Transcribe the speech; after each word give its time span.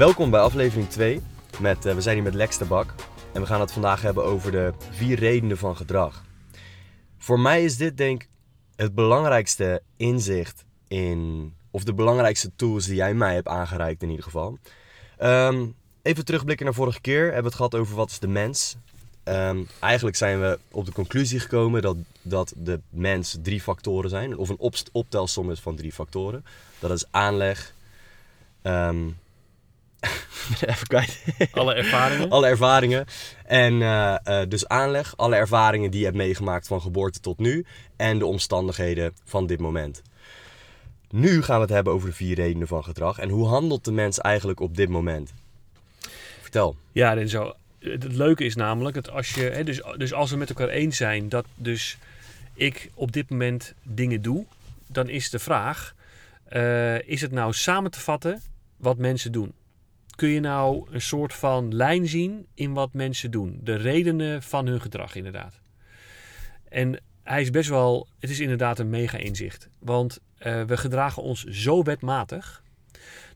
Welkom 0.00 0.30
bij 0.30 0.40
aflevering 0.40 0.88
2. 0.88 1.22
Met, 1.58 1.86
eh, 1.86 1.94
we 1.94 2.00
zijn 2.00 2.14
hier 2.14 2.24
met 2.24 2.34
Lex 2.34 2.58
de 2.58 2.64
Bak. 2.64 2.94
En 3.32 3.40
we 3.40 3.46
gaan 3.46 3.60
het 3.60 3.72
vandaag 3.72 4.02
hebben 4.02 4.24
over 4.24 4.52
de 4.52 4.72
vier 4.90 5.18
redenen 5.18 5.58
van 5.58 5.76
gedrag. 5.76 6.24
Voor 7.18 7.40
mij 7.40 7.64
is 7.64 7.76
dit 7.76 7.96
denk 7.96 8.22
ik 8.22 8.28
het 8.76 8.94
belangrijkste 8.94 9.82
inzicht 9.96 10.64
in... 10.88 11.52
Of 11.70 11.84
de 11.84 11.94
belangrijkste 11.94 12.50
tools 12.56 12.86
die 12.86 12.94
jij 12.94 13.14
mij 13.14 13.34
hebt 13.34 13.48
aangereikt 13.48 14.02
in 14.02 14.08
ieder 14.08 14.24
geval. 14.24 14.58
Ehm, 15.18 15.66
even 16.02 16.24
terugblikken 16.24 16.64
naar 16.64 16.74
vorige 16.74 17.00
keer. 17.00 17.22
Hebben 17.22 17.42
we 17.42 17.46
het 17.46 17.56
gehad 17.56 17.74
over 17.74 17.96
wat 17.96 18.10
is 18.10 18.18
de 18.18 18.28
mens. 18.28 18.76
Ehm, 19.22 19.62
eigenlijk 19.80 20.16
zijn 20.16 20.40
we 20.40 20.58
op 20.70 20.86
de 20.86 20.92
conclusie 20.92 21.40
gekomen 21.40 21.82
dat, 21.82 21.96
dat 22.22 22.52
de 22.56 22.80
mens 22.88 23.38
drie 23.42 23.60
factoren 23.60 24.10
zijn. 24.10 24.36
Of 24.36 24.48
een 24.48 24.72
optelsom 24.92 25.50
is 25.50 25.60
van 25.60 25.76
drie 25.76 25.92
factoren. 25.92 26.44
Dat 26.78 26.90
is 26.90 27.04
aanleg... 27.10 27.74
even 30.66 30.86
kwijt. 30.86 31.24
Alle 31.52 31.74
ervaringen. 31.74 32.30
alle 32.30 32.46
ervaringen. 32.46 33.06
En 33.44 33.82
eh, 33.82 34.16
eh, 34.24 34.48
dus 34.48 34.68
aanleg, 34.68 35.16
alle 35.16 35.36
ervaringen 35.36 35.90
die 35.90 35.98
je 35.98 36.04
hebt 36.06 36.16
meegemaakt 36.16 36.66
van 36.66 36.80
geboorte 36.80 37.20
tot 37.20 37.38
nu. 37.38 37.64
En 37.96 38.18
de 38.18 38.26
omstandigheden 38.26 39.14
van 39.24 39.46
dit 39.46 39.60
moment. 39.60 40.02
Nu 41.10 41.42
gaan 41.42 41.56
we 41.56 41.62
het 41.62 41.70
hebben 41.70 41.92
over 41.92 42.08
de 42.08 42.14
vier 42.14 42.34
redenen 42.34 42.68
van 42.68 42.84
gedrag. 42.84 43.18
En 43.18 43.28
hoe 43.28 43.46
handelt 43.46 43.84
de 43.84 43.92
mens 43.92 44.18
eigenlijk 44.18 44.60
op 44.60 44.76
dit 44.76 44.88
moment? 44.88 45.32
Vertel. 46.40 46.76
Ja, 46.92 47.16
en 47.16 47.28
zo. 47.28 47.54
Het 47.78 48.12
leuke 48.12 48.44
is 48.44 48.54
namelijk 48.54 48.94
dat 48.94 49.10
als 49.10 49.34
je, 49.34 49.42
hè, 49.42 49.64
dus, 49.64 49.82
dus 49.96 50.12
als 50.12 50.30
we 50.30 50.36
met 50.36 50.48
elkaar 50.48 50.68
eens 50.68 50.96
zijn 50.96 51.28
dat 51.28 51.44
dus 51.54 51.98
ik 52.54 52.90
op 52.94 53.12
dit 53.12 53.30
moment 53.30 53.74
dingen 53.82 54.22
doe, 54.22 54.44
dan 54.86 55.08
is 55.08 55.30
de 55.30 55.38
vraag: 55.38 55.94
eh, 56.44 57.08
is 57.08 57.20
het 57.20 57.32
nou 57.32 57.52
samen 57.52 57.90
te 57.90 58.00
vatten 58.00 58.42
wat 58.76 58.98
mensen 58.98 59.32
doen? 59.32 59.52
Kun 60.20 60.28
je 60.28 60.40
nou 60.40 60.86
een 60.90 61.00
soort 61.00 61.34
van 61.34 61.74
lijn 61.74 62.08
zien 62.08 62.46
in 62.54 62.72
wat 62.72 62.92
mensen 62.92 63.30
doen? 63.30 63.60
De 63.62 63.74
redenen 63.74 64.42
van 64.42 64.66
hun 64.66 64.80
gedrag, 64.80 65.14
inderdaad. 65.14 65.60
En 66.68 67.00
hij 67.22 67.40
is 67.40 67.50
best 67.50 67.68
wel, 67.68 68.08
het 68.18 68.30
is 68.30 68.40
inderdaad 68.40 68.78
een 68.78 68.90
mega 68.90 69.18
inzicht. 69.18 69.68
Want 69.78 70.18
eh, 70.38 70.62
we 70.62 70.76
gedragen 70.76 71.22
ons 71.22 71.44
zo 71.44 71.82
wetmatig 71.82 72.62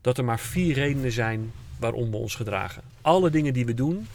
dat 0.00 0.18
er 0.18 0.24
maar 0.24 0.40
vier 0.40 0.74
redenen 0.74 1.12
zijn 1.12 1.52
waarom 1.78 2.10
we 2.10 2.16
ons 2.16 2.34
gedragen. 2.34 2.82
Alle 3.00 3.30
dingen 3.30 3.52
die 3.52 3.66
we 3.66 3.74
doen 3.74 4.06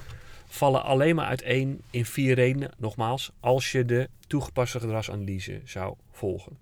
vallen 0.47 0.83
alleen 0.83 1.15
maar 1.15 1.27
uiteen 1.27 1.81
in 1.89 2.05
vier 2.05 2.35
redenen. 2.35 2.71
Nogmaals, 2.77 3.31
als 3.39 3.71
je 3.71 3.85
de 3.85 4.09
toegepaste 4.27 4.79
gedragsanalyse 4.79 5.61
zou 5.63 5.95
volgen. 6.11 6.57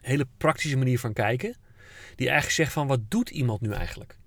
Hele 0.00 0.26
praktische 0.36 0.76
manier 0.76 0.98
van 0.98 1.12
kijken, 1.12 1.56
die 2.16 2.26
eigenlijk 2.26 2.56
zegt 2.56 2.72
van 2.72 2.86
wat 2.86 3.00
doet 3.10 3.30
iemand 3.30 3.60
nu 3.60 3.72
eigenlijk? 3.72 4.18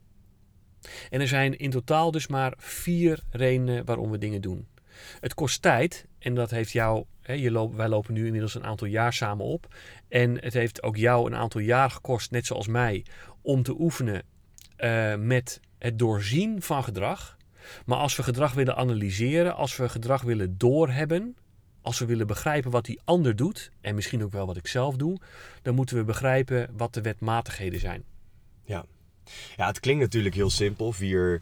En 1.09 1.21
er 1.21 1.27
zijn 1.27 1.57
in 1.57 1.69
totaal 1.69 2.11
dus 2.11 2.27
maar 2.27 2.53
vier 2.57 3.19
redenen 3.29 3.85
waarom 3.85 4.11
we 4.11 4.17
dingen 4.17 4.41
doen. 4.41 4.67
Het 5.19 5.33
kost 5.33 5.61
tijd 5.61 6.05
en 6.19 6.35
dat 6.35 6.49
heeft 6.49 6.71
jou, 6.71 7.05
hè, 7.21 7.33
je 7.33 7.51
loop, 7.51 7.75
wij 7.75 7.87
lopen 7.87 8.13
nu 8.13 8.25
inmiddels 8.25 8.55
een 8.55 8.63
aantal 8.63 8.87
jaar 8.87 9.13
samen 9.13 9.45
op. 9.45 9.75
En 10.07 10.41
het 10.41 10.53
heeft 10.53 10.83
ook 10.83 10.97
jou 10.97 11.25
een 11.27 11.35
aantal 11.35 11.61
jaar 11.61 11.91
gekost, 11.91 12.31
net 12.31 12.45
zoals 12.45 12.67
mij, 12.67 13.05
om 13.41 13.63
te 13.63 13.79
oefenen 13.79 14.23
eh, 14.75 15.15
met 15.15 15.59
het 15.77 15.99
doorzien 15.99 16.61
van 16.61 16.83
gedrag. 16.83 17.37
Maar 17.85 17.97
als 17.97 18.15
we 18.15 18.23
gedrag 18.23 18.53
willen 18.53 18.75
analyseren, 18.75 19.55
als 19.55 19.77
we 19.77 19.89
gedrag 19.89 20.21
willen 20.21 20.57
doorhebben, 20.57 21.35
als 21.81 21.99
we 21.99 22.05
willen 22.05 22.27
begrijpen 22.27 22.71
wat 22.71 22.85
die 22.85 23.01
ander 23.03 23.35
doet, 23.35 23.71
en 23.81 23.95
misschien 23.95 24.23
ook 24.23 24.31
wel 24.31 24.45
wat 24.45 24.57
ik 24.57 24.67
zelf 24.67 24.95
doe, 24.95 25.17
dan 25.61 25.75
moeten 25.75 25.95
we 25.95 26.03
begrijpen 26.03 26.69
wat 26.77 26.93
de 26.93 27.01
wetmatigheden 27.01 27.79
zijn. 27.79 28.03
Ja. 28.63 28.85
Ja, 29.57 29.67
het 29.67 29.79
klinkt 29.79 30.01
natuurlijk 30.01 30.35
heel 30.35 30.49
simpel. 30.49 30.91
Vier, 30.91 31.41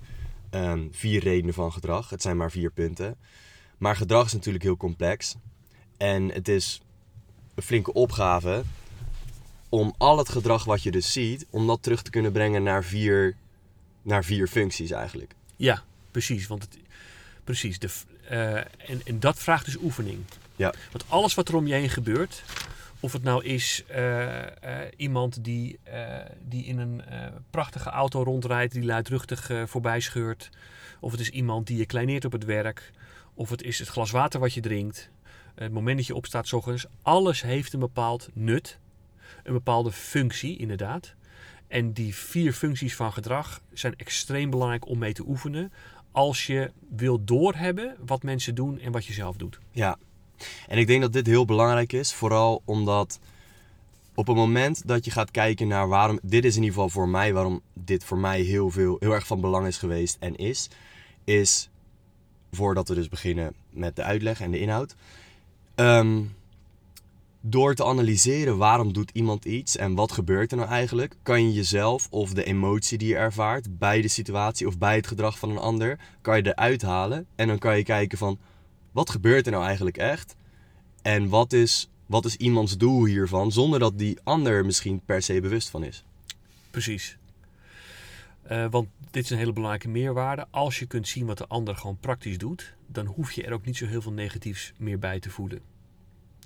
ehm, 0.50 0.88
vier 0.92 1.24
redenen 1.24 1.54
van 1.54 1.72
gedrag. 1.72 2.10
Het 2.10 2.22
zijn 2.22 2.38
maar 2.38 2.52
vier 2.52 2.72
punten. 2.72 3.18
Maar 3.78 3.96
gedrag 3.96 4.26
is 4.26 4.34
natuurlijk 4.34 4.64
heel 4.64 4.78
complex. 4.78 5.36
En 5.98 6.30
het 6.32 6.48
is 6.48 6.82
een 7.56 7.64
flinke 7.64 7.94
opgave 7.94 8.64
om 9.70 9.94
al 9.98 10.18
het 10.18 10.30
gedrag 10.30 10.64
wat 10.64 10.84
je 10.84 10.92
dus 10.92 11.12
ziet, 11.12 11.46
om 11.50 11.68
dat 11.68 11.84
terug 11.84 12.02
te 12.02 12.10
kunnen 12.10 12.32
brengen 12.32 12.64
naar 12.64 12.84
vier, 12.84 13.36
naar 14.02 14.24
vier 14.24 14.48
functies 14.48 14.92
eigenlijk. 14.92 15.36
Ja, 15.56 15.84
precies. 16.12 16.48
Want 16.48 16.62
het, 16.62 16.78
precies. 17.44 17.80
De, 17.80 17.90
eh, 18.30 18.56
en, 18.90 19.02
en 19.06 19.20
dat 19.20 19.40
vraagt 19.40 19.66
dus 19.66 19.78
oefening. 19.78 20.24
Ja. 20.56 20.74
Want 20.92 21.06
alles 21.08 21.34
wat 21.34 21.48
er 21.48 21.56
om 21.56 21.68
je 21.68 21.74
heen 21.74 21.90
gebeurt, 21.90 22.44
of 23.00 23.14
het 23.14 23.24
nou 23.24 23.44
is 23.44 23.84
eh, 23.88 24.44
eh, 24.44 24.92
iemand 24.98 25.44
die, 25.44 25.80
eh, 25.84 26.20
die 26.42 26.66
in 26.66 26.78
een 26.78 27.02
prachtige 27.50 27.90
auto 27.90 28.24
rondrijdt, 28.24 28.74
die 28.74 28.86
luidruchtig 28.86 29.52
voorbij 29.66 30.00
scheurt, 30.00 30.50
of 31.00 31.12
het 31.12 31.20
is 31.20 31.30
iemand 31.30 31.68
die 31.68 31.78
je 31.78 31.86
kleineert 31.86 32.26
op 32.26 32.32
het 32.32 32.46
werk, 32.46 32.92
of 33.34 33.50
het 33.50 33.64
is 33.64 33.80
het 33.80 33.88
glas 33.88 34.12
water 34.12 34.40
wat 34.40 34.54
je 34.54 34.62
drinkt, 34.62 35.10
het 35.56 35.72
moment 35.72 35.98
dat 35.98 36.08
je 36.08 36.16
opstaat 36.16 36.48
's 36.48 36.54
ochtends, 36.54 36.86
alles 37.02 37.42
heeft 37.42 37.74
een 37.74 37.80
bepaald 37.80 38.30
nut, 38.34 38.80
een 39.44 39.54
bepaalde 39.54 39.92
functie 39.92 40.58
inderdaad. 40.58 41.16
En 41.68 41.94
die 41.94 42.16
vier 42.16 42.54
functies 42.54 42.96
van 42.96 43.14
gedrag 43.14 43.62
zijn 43.74 43.96
extreem 43.96 44.50
belangrijk 44.50 44.88
om 44.88 44.98
mee 44.98 45.14
te 45.14 45.28
oefenen. 45.28 45.72
Als 46.12 46.46
je 46.46 46.72
wil 46.90 47.24
doorhebben 47.24 47.96
wat 48.06 48.24
mensen 48.24 48.56
doen 48.56 48.80
en 48.80 48.92
wat 48.92 49.06
je 49.06 49.14
zelf 49.14 49.38
doet. 49.38 49.60
Ja, 49.72 49.98
en 50.68 50.78
ik 50.78 50.88
denk 50.88 51.02
dat 51.02 51.14
dit 51.14 51.28
heel 51.28 51.46
belangrijk 51.46 51.94
is, 51.94 52.14
vooral 52.14 52.62
omdat 52.66 53.20
op 54.18 54.28
het 54.28 54.36
moment 54.36 54.88
dat 54.88 55.06
je 55.06 55.12
gaat 55.12 55.32
kijken 55.32 55.68
naar 55.68 55.88
waarom, 55.88 56.20
dit 56.24 56.46
is 56.46 56.56
in 56.56 56.62
ieder 56.62 56.76
geval 56.76 56.90
voor 56.90 57.10
mij, 57.10 57.34
waarom 57.34 57.62
dit 57.74 58.04
voor 58.04 58.18
mij 58.18 58.42
heel, 58.42 58.70
veel, 58.70 58.98
heel 59.00 59.12
erg 59.12 59.28
van 59.28 59.42
belang 59.42 59.68
is 59.68 59.78
geweest 59.78 60.18
en 60.20 60.36
is, 60.36 60.70
is, 61.24 61.70
voordat 62.52 62.88
we 62.88 62.96
dus 62.96 63.10
beginnen 63.10 63.54
met 63.70 63.96
de 63.96 64.04
uitleg 64.04 64.42
en 64.42 64.52
de 64.52 64.60
inhoud, 64.60 64.96
ehm, 65.76 66.22
door 67.42 67.76
te 67.76 67.86
analyseren 67.86 68.58
waarom 68.58 68.94
doet 68.94 69.12
iemand 69.14 69.46
iets 69.46 69.78
en 69.78 69.96
wat 69.96 70.12
gebeurt 70.12 70.52
er 70.52 70.58
nou 70.58 70.70
eigenlijk, 70.70 71.16
kan 71.24 71.44
je 71.44 71.54
jezelf 71.54 72.08
of 72.10 72.34
de 72.34 72.44
emotie 72.44 72.98
die 72.98 73.08
je 73.08 73.16
ervaart 73.16 73.78
bij 73.78 74.02
de 74.02 74.08
situatie 74.08 74.68
of 74.68 74.78
bij 74.78 74.96
het 74.96 75.08
gedrag 75.08 75.40
van 75.40 75.50
een 75.50 75.58
ander, 75.58 76.00
kan 76.22 76.38
je 76.38 76.48
eruit 76.48 76.82
halen 76.82 77.28
en 77.36 77.48
dan 77.48 77.58
kan 77.58 77.78
je 77.78 77.84
kijken 77.84 78.18
van, 78.18 78.40
wat 78.98 79.10
gebeurt 79.10 79.46
er 79.46 79.52
nou 79.52 79.66
eigenlijk 79.66 79.98
echt? 79.98 80.36
En 81.02 81.30
wat 81.30 81.54
is, 81.54 81.90
wat 82.06 82.26
is 82.26 82.36
iemands 82.36 82.78
doel 82.78 83.06
hiervan, 83.06 83.52
zonder 83.52 83.80
dat 83.80 83.98
die 83.98 84.20
ander 84.24 84.66
misschien 84.66 85.02
per 85.06 85.22
se 85.22 85.42
bewust 85.42 85.70
van 85.70 85.84
is? 85.84 86.04
Precies. 86.72 87.18
Eh, 88.42 88.66
want 88.70 88.88
dit 89.12 89.24
is 89.24 89.30
een 89.30 89.38
hele 89.38 89.54
belangrijke 89.54 89.88
meerwaarde. 89.88 90.48
Als 90.50 90.80
je 90.80 90.86
kunt 90.86 91.08
zien 91.08 91.26
wat 91.26 91.38
de 91.38 91.48
ander 91.48 91.76
gewoon 91.76 91.98
praktisch 92.00 92.38
doet, 92.38 92.76
dan 92.88 93.06
hoef 93.06 93.32
je 93.32 93.44
er 93.44 93.54
ook 93.54 93.66
niet 93.66 93.78
zo 93.78 93.86
heel 93.86 94.02
veel 94.02 94.12
negatiefs 94.12 94.74
meer 94.78 95.00
bij 95.00 95.20
te 95.20 95.30
voelen. 95.30 95.62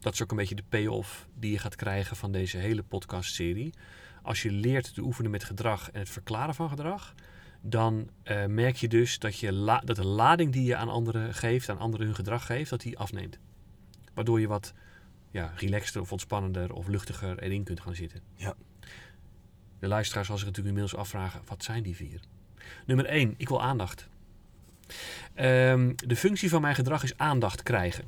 Dat 0.02 0.14
is 0.14 0.22
ook 0.22 0.32
een 0.32 0.38
beetje 0.38 0.56
de 0.56 0.64
payoff 0.70 1.28
die 1.40 1.52
je 1.52 1.60
gaat 1.60 1.76
krijgen 1.76 2.16
van 2.16 2.32
deze 2.32 2.58
hele 2.58 2.84
podcastserie. 2.84 3.74
Als 4.22 4.42
je 4.42 4.52
leert 4.52 4.94
te 4.94 5.02
oefenen 5.02 5.32
met 5.32 5.44
gedrag 5.44 5.92
en 5.92 6.00
het 6.00 6.10
verklaren 6.10 6.56
van 6.56 6.70
gedrag, 6.70 7.16
dan 7.62 8.10
eh, 8.24 8.46
merk 8.46 8.76
je 8.76 8.88
dus 8.88 9.20
dat, 9.20 9.40
je 9.40 9.52
la- 9.54 9.82
dat 9.86 9.96
de 9.96 10.06
lading 10.06 10.52
die 10.52 10.64
je 10.64 10.76
aan 10.76 10.90
anderen 10.90 11.34
geeft, 11.34 11.70
aan 11.70 11.80
anderen 11.80 12.06
hun 12.06 12.16
gedrag 12.16 12.46
geeft, 12.46 12.70
dat 12.70 12.82
die 12.82 12.98
afneemt. 12.98 13.40
Waardoor 14.14 14.40
je 14.40 14.48
wat 14.48 14.74
ja, 15.32 15.54
relaxter 15.56 16.02
of 16.02 16.12
ontspannender 16.12 16.74
of 16.74 16.88
luchtiger 16.88 17.40
erin 17.40 17.64
kunt 17.64 17.80
gaan 17.80 17.96
zitten. 17.96 18.22
Ja. 18.36 18.56
De 19.80 19.88
luisteraars 19.88 20.28
zal 20.28 20.38
zich 20.38 20.46
natuurlijk 20.48 20.76
inmiddels 20.76 21.02
afvragen, 21.02 21.42
wat 21.46 21.64
zijn 21.64 21.84
die 21.84 21.96
vier? 21.96 22.20
Nummer 22.86 23.06
1, 23.06 23.34
ik 23.38 23.48
wil 23.48 23.62
aandacht. 23.62 24.08
Ehm, 25.34 25.94
de 25.96 26.16
functie 26.16 26.50
van 26.50 26.62
mijn 26.62 26.76
gedrag 26.76 27.04
is 27.04 27.18
aandacht 27.18 27.64
krijgen. 27.64 28.06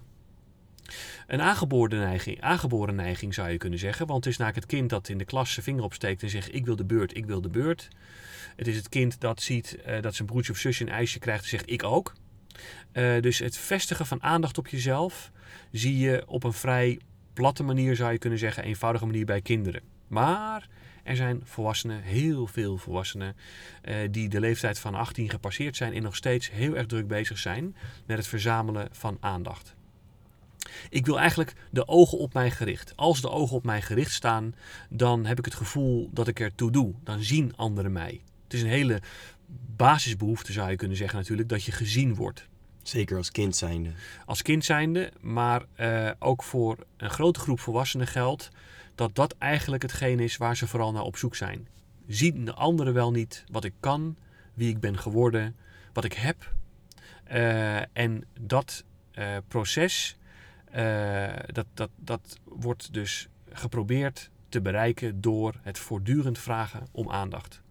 Een 1.33 1.41
aangeboren 1.41 1.99
neiging, 1.99 2.41
aangeboren 2.41 2.95
neiging 2.95 3.33
zou 3.33 3.49
je 3.49 3.57
kunnen 3.57 3.79
zeggen, 3.79 4.07
want 4.07 4.23
het 4.23 4.33
is 4.33 4.39
namelijk 4.39 4.63
het 4.63 4.73
kind 4.75 4.89
dat 4.89 5.09
in 5.09 5.17
de 5.17 5.25
klas 5.25 5.53
zijn 5.53 5.65
vinger 5.65 5.83
opsteekt 5.83 6.23
en 6.23 6.29
zegt 6.29 6.55
ik 6.55 6.65
wil 6.65 6.75
de 6.75 6.85
beurt, 6.85 7.17
ik 7.17 7.25
wil 7.25 7.41
de 7.41 7.49
beurt. 7.49 7.87
Het 8.55 8.67
is 8.67 8.75
het 8.75 8.89
kind 8.89 9.19
dat 9.19 9.41
ziet 9.41 9.81
eh, 9.81 10.01
dat 10.01 10.15
zijn 10.15 10.27
broertje 10.27 10.51
of 10.51 10.57
zusje 10.57 10.83
een 10.83 10.89
ijsje 10.89 11.19
krijgt 11.19 11.45
zegt 11.45 11.69
ik 11.69 11.83
ook. 11.83 12.13
Eh, 12.91 13.21
dus 13.21 13.39
het 13.39 13.57
vestigen 13.57 14.05
van 14.05 14.23
aandacht 14.23 14.57
op 14.57 14.67
jezelf 14.67 15.31
zie 15.71 15.97
je 15.97 16.23
op 16.27 16.43
een 16.43 16.53
vrij 16.53 16.99
platte 17.33 17.63
manier, 17.63 17.95
zou 17.95 18.11
je 18.11 18.17
kunnen 18.17 18.39
zeggen, 18.39 18.63
eenvoudige 18.63 19.05
manier 19.05 19.25
bij 19.25 19.41
kinderen. 19.41 19.81
Maar 20.07 20.67
er 21.03 21.15
zijn 21.15 21.41
volwassenen, 21.43 22.01
heel 22.01 22.47
veel 22.47 22.77
volwassenen, 22.77 23.35
eh, 23.81 23.95
die 24.11 24.29
de 24.29 24.39
leeftijd 24.39 24.79
van 24.79 24.95
18 24.95 25.29
gepasseerd 25.29 25.75
zijn 25.75 25.93
en 25.93 26.01
nog 26.01 26.15
steeds 26.15 26.51
heel 26.51 26.77
erg 26.77 26.85
druk 26.85 27.07
bezig 27.07 27.37
zijn 27.37 27.75
met 28.05 28.17
het 28.17 28.27
verzamelen 28.27 28.87
van 28.91 29.17
aandacht. 29.19 29.75
Ik 30.89 31.05
wil 31.05 31.19
eigenlijk 31.19 31.53
de 31.69 31.87
ogen 31.87 32.17
op 32.17 32.33
mij 32.33 32.51
gericht. 32.51 32.93
Als 32.95 33.21
de 33.21 33.29
ogen 33.29 33.55
op 33.55 33.63
mij 33.63 33.81
gericht 33.81 34.11
staan, 34.11 34.55
dan 34.89 35.25
heb 35.25 35.39
ik 35.39 35.45
het 35.45 35.55
gevoel 35.55 36.09
dat 36.11 36.27
ik 36.27 36.39
er 36.39 36.55
toe 36.55 36.71
doe. 36.71 36.93
Dan 37.03 37.23
zien 37.23 37.55
anderen 37.55 37.91
mij. 37.91 38.21
Het 38.43 38.53
is 38.53 38.61
een 38.61 38.67
hele 38.67 39.01
basisbehoefte, 39.75 40.51
zou 40.51 40.69
je 40.69 40.75
kunnen 40.75 40.97
zeggen 40.97 41.17
natuurlijk, 41.17 41.49
dat 41.49 41.63
je 41.63 41.71
gezien 41.71 42.15
wordt. 42.15 42.47
Zeker 42.83 43.17
als 43.17 43.31
kind 43.31 43.55
zijnde. 43.55 43.89
Als 44.25 44.41
kind 44.41 44.65
zijnde, 44.65 45.11
maar 45.21 45.65
eh, 45.73 46.09
ook 46.19 46.43
voor 46.43 46.77
een 46.97 47.09
grote 47.09 47.39
groep 47.39 47.59
volwassenen 47.59 48.07
geldt 48.07 48.49
dat 48.95 49.15
dat 49.15 49.35
eigenlijk 49.37 49.81
hetgeen 49.81 50.19
is 50.19 50.37
waar 50.37 50.57
ze 50.57 50.67
vooral 50.67 50.91
naar 50.91 51.03
op 51.03 51.17
zoek 51.17 51.35
zijn. 51.35 51.67
Zien 52.07 52.45
de 52.45 52.53
anderen 52.53 52.93
wel 52.93 53.11
niet 53.11 53.43
wat 53.51 53.63
ik 53.63 53.73
kan? 53.79 54.15
wie 54.53 54.69
ik 54.69 54.79
ben 54.79 54.97
geworden, 54.97 55.55
wat 55.93 56.03
ik 56.03 56.13
heb. 56.13 56.53
Eh, 57.23 57.97
en 57.97 58.25
dat 58.39 58.83
eh, 59.11 59.37
proces, 59.47 60.17
eh, 60.73 61.33
dat, 61.45 61.65
dat, 61.73 61.89
dat 61.95 62.39
wordt 62.43 62.93
dus 62.93 63.27
geprobeerd 63.49 64.29
te 64.49 64.61
bereiken 64.61 65.21
door 65.21 65.59
het 65.61 65.79
voortdurend 65.79 66.39
vragen 66.39 66.87
om 66.91 67.09
aandacht. 67.09 67.61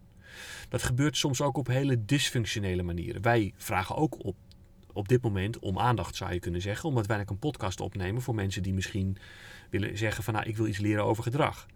Dat 0.69 0.83
gebeurt 0.83 1.17
soms 1.17 1.41
ook 1.41 1.57
op 1.57 1.67
hele 1.67 2.05
dysfunctionele 2.05 2.83
manieren. 2.83 3.23
Wij 3.23 3.53
vragen 3.57 3.97
ook 3.97 4.25
op, 4.25 4.37
op 4.93 5.09
dit 5.09 5.23
moment 5.23 5.59
om 5.59 5.79
aandacht, 5.79 6.17
zou 6.17 6.33
je 6.33 6.39
kunnen 6.39 6.61
zeggen, 6.61 6.89
omdat 6.89 7.07
wij 7.07 7.25
een 7.27 7.39
podcast 7.39 7.81
opnemen 7.81 8.23
voor 8.23 8.35
mensen 8.35 8.63
die 8.63 8.75
misschien 8.75 9.17
willen 9.71 9.99
zeggen 9.99 10.25
van 10.25 10.35
nou, 10.35 10.47
ik 10.47 10.57
wil 10.57 10.67
iets 10.67 10.79
leren 10.79 11.05
over 11.05 11.23
gedrag. 11.23 11.67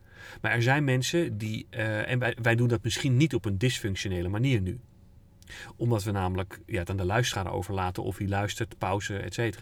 Maar 0.40 0.52
er 0.52 0.62
zijn 0.62 0.84
mensen 0.84 1.38
die, 1.38 1.66
eh, 1.70 2.10
en 2.10 2.18
wij, 2.18 2.36
wij 2.42 2.54
doen 2.54 2.68
dat 2.68 2.82
misschien 2.82 3.16
niet 3.16 3.34
op 3.34 3.44
een 3.44 3.58
dysfunctionele 3.58 4.28
manier 4.28 4.60
nu. 4.60 4.80
Omdat 5.76 6.04
we 6.04 6.10
namelijk 6.10 6.60
ja, 6.66 6.78
het 6.78 6.90
aan 6.90 6.96
de 6.96 7.04
luisteraar 7.04 7.52
overlaten 7.52 8.02
of 8.02 8.18
hij 8.18 8.28
luistert, 8.28 8.78
pauze, 8.78 9.16
et. 9.16 9.58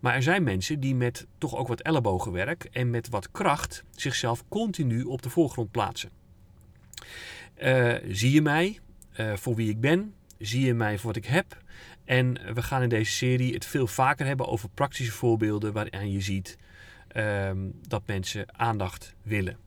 Maar 0.00 0.14
er 0.14 0.22
zijn 0.22 0.42
mensen 0.42 0.80
die 0.80 0.94
met 0.94 1.26
toch 1.38 1.56
ook 1.56 1.68
wat 1.68 1.80
ellebogenwerk 1.80 2.64
en 2.64 2.90
met 2.90 3.08
wat 3.08 3.30
kracht 3.30 3.84
zichzelf 3.90 4.44
continu 4.48 5.02
op 5.02 5.22
de 5.22 5.30
voorgrond 5.30 5.70
plaatsen. 5.70 6.10
Eh, 7.54 7.94
zie 8.08 8.32
je 8.32 8.42
mij 8.42 8.78
eh, 9.12 9.32
voor 9.36 9.54
wie 9.54 9.70
ik 9.70 9.80
ben? 9.80 10.14
Zie 10.38 10.66
je 10.66 10.74
mij 10.74 10.98
voor 10.98 11.06
wat 11.06 11.16
ik 11.16 11.26
heb? 11.26 11.62
En 12.04 12.54
we 12.54 12.62
gaan 12.62 12.82
in 12.82 12.88
deze 12.88 13.12
serie 13.12 13.54
het 13.54 13.64
veel 13.64 13.86
vaker 13.86 14.26
hebben 14.26 14.48
over 14.48 14.68
praktische 14.68 15.12
voorbeelden 15.12 15.72
waarin 15.72 16.10
je 16.10 16.20
ziet 16.20 16.58
ehm, 17.08 17.58
dat 17.88 18.02
mensen 18.06 18.58
aandacht 18.58 19.14
willen. 19.22 19.63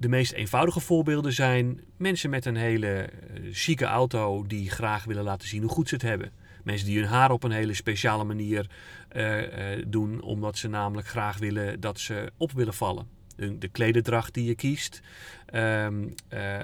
De 0.00 0.08
meest 0.08 0.32
eenvoudige 0.32 0.80
voorbeelden 0.80 1.32
zijn 1.32 1.80
mensen 1.96 2.30
met 2.30 2.44
een 2.44 2.56
hele 2.56 2.88
eh, 2.88 3.10
chique 3.52 3.86
auto 3.86 4.46
die 4.46 4.70
graag 4.70 5.04
willen 5.04 5.24
laten 5.24 5.48
zien 5.48 5.62
hoe 5.62 5.70
goed 5.70 5.88
ze 5.88 5.94
het 5.94 6.04
hebben. 6.04 6.32
Mensen 6.64 6.86
die 6.86 6.98
hun 6.98 7.08
haar 7.08 7.30
op 7.30 7.44
een 7.44 7.50
hele 7.50 7.74
speciale 7.74 8.24
manier 8.24 8.70
eh, 9.08 9.72
eh, 9.72 9.84
doen, 9.86 10.20
omdat 10.20 10.58
ze 10.58 10.68
namelijk 10.68 11.08
graag 11.08 11.38
willen 11.38 11.80
dat 11.80 11.98
ze 12.00 12.32
op 12.36 12.52
willen 12.52 12.74
vallen. 12.74 13.06
De, 13.36 13.58
de 13.58 14.28
die 14.30 14.44
je 14.44 14.54
kiest, 14.54 15.00
ehm, 15.46 16.08
eh, 16.28 16.58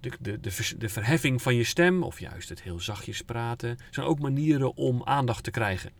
de, 0.00 0.10
de, 0.20 0.40
de, 0.78 0.88
verheffing 0.88 1.42
van 1.42 1.54
je 1.54 1.64
stem, 1.64 2.02
of 2.02 2.20
juist 2.20 2.48
het 2.48 2.62
heel 2.62 2.80
zachtjes 2.80 3.22
praten, 3.22 3.78
zijn 3.90 4.06
ook 4.06 4.18
manieren 4.18 4.76
om 4.76 5.02
aandacht 5.04 5.44
te 5.44 5.50
krijgen. 5.50 5.90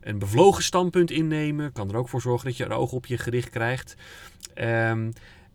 Een 0.00 0.18
bevlogen 0.18 0.62
standpunt 0.62 1.10
innemen 1.10 1.72
kan 1.72 1.88
er 1.88 1.96
ook 1.96 2.08
voor 2.08 2.20
zorgen 2.20 2.46
dat 2.46 2.56
je 2.56 2.64
er 2.64 2.72
oog 2.72 2.92
op 2.92 3.06
je 3.06 3.18
gericht 3.18 3.50
krijgt. 3.50 3.96
Ehm, 4.54 5.10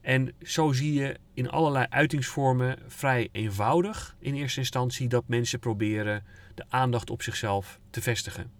en 0.08 0.34
zo 0.44 0.72
zie 0.72 0.94
je 0.94 1.16
in 1.34 1.50
allerlei 1.50 1.86
uitingsvormen 1.90 2.80
vrij 2.88 3.30
eenvoudig 3.32 4.16
in 4.20 4.34
eerste 4.36 4.60
instantie 4.60 5.08
dat 5.08 5.24
mensen 5.28 5.60
proberen 5.60 6.24
de 6.56 6.66
aandacht 6.70 7.10
op 7.10 7.22
zichzelf 7.22 7.80
te 7.90 8.02
vestigen. 8.02 8.52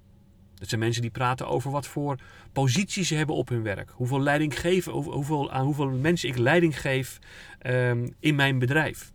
Dat 0.56 0.70
zijn 0.70 0.82
mensen 0.82 1.02
die 1.02 1.12
praten 1.12 1.48
over 1.48 1.72
wat 1.72 1.88
voor 1.88 2.20
positie 2.52 3.04
ze 3.04 3.16
hebben 3.16 3.36
op 3.36 3.50
hun 3.50 3.64
werk. 3.64 3.90
Hoeveel 3.92 4.20
leiding 4.22 4.60
geven, 4.60 4.92
hoe- 4.92 5.14
hoeveel, 5.14 5.52
aan 5.52 5.66
hoeveel 5.66 5.90
mensen 5.90 6.30
ik 6.30 6.38
leiding 6.38 6.80
geef 6.82 7.20
ehm, 7.60 8.08
in 8.20 8.36
mijn 8.36 8.60
bedrijf. 8.60 9.12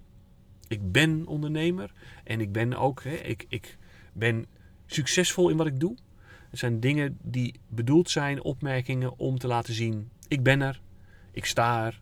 Ik 0.68 0.92
ben 0.92 1.26
ondernemer 1.26 1.92
en 2.24 2.40
ik 2.40 2.52
ben 2.52 2.74
ook, 2.74 3.04
ik, 3.04 3.44
ik 3.48 3.76
ben 4.12 4.46
succesvol 4.86 5.48
in 5.48 5.56
wat 5.56 5.66
ik 5.66 5.80
doe. 5.80 5.96
Het 6.50 6.58
zijn 6.58 6.80
dingen 6.80 7.18
die 7.22 7.54
bedoeld 7.68 8.10
zijn, 8.10 8.42
opmerkingen 8.42 9.18
om 9.18 9.38
te 9.38 9.46
laten 9.46 9.74
zien, 9.74 10.10
ik 10.28 10.42
ben 10.42 10.60
er, 10.60 10.80
ik 11.32 11.44
sta 11.44 11.86
er 11.86 11.98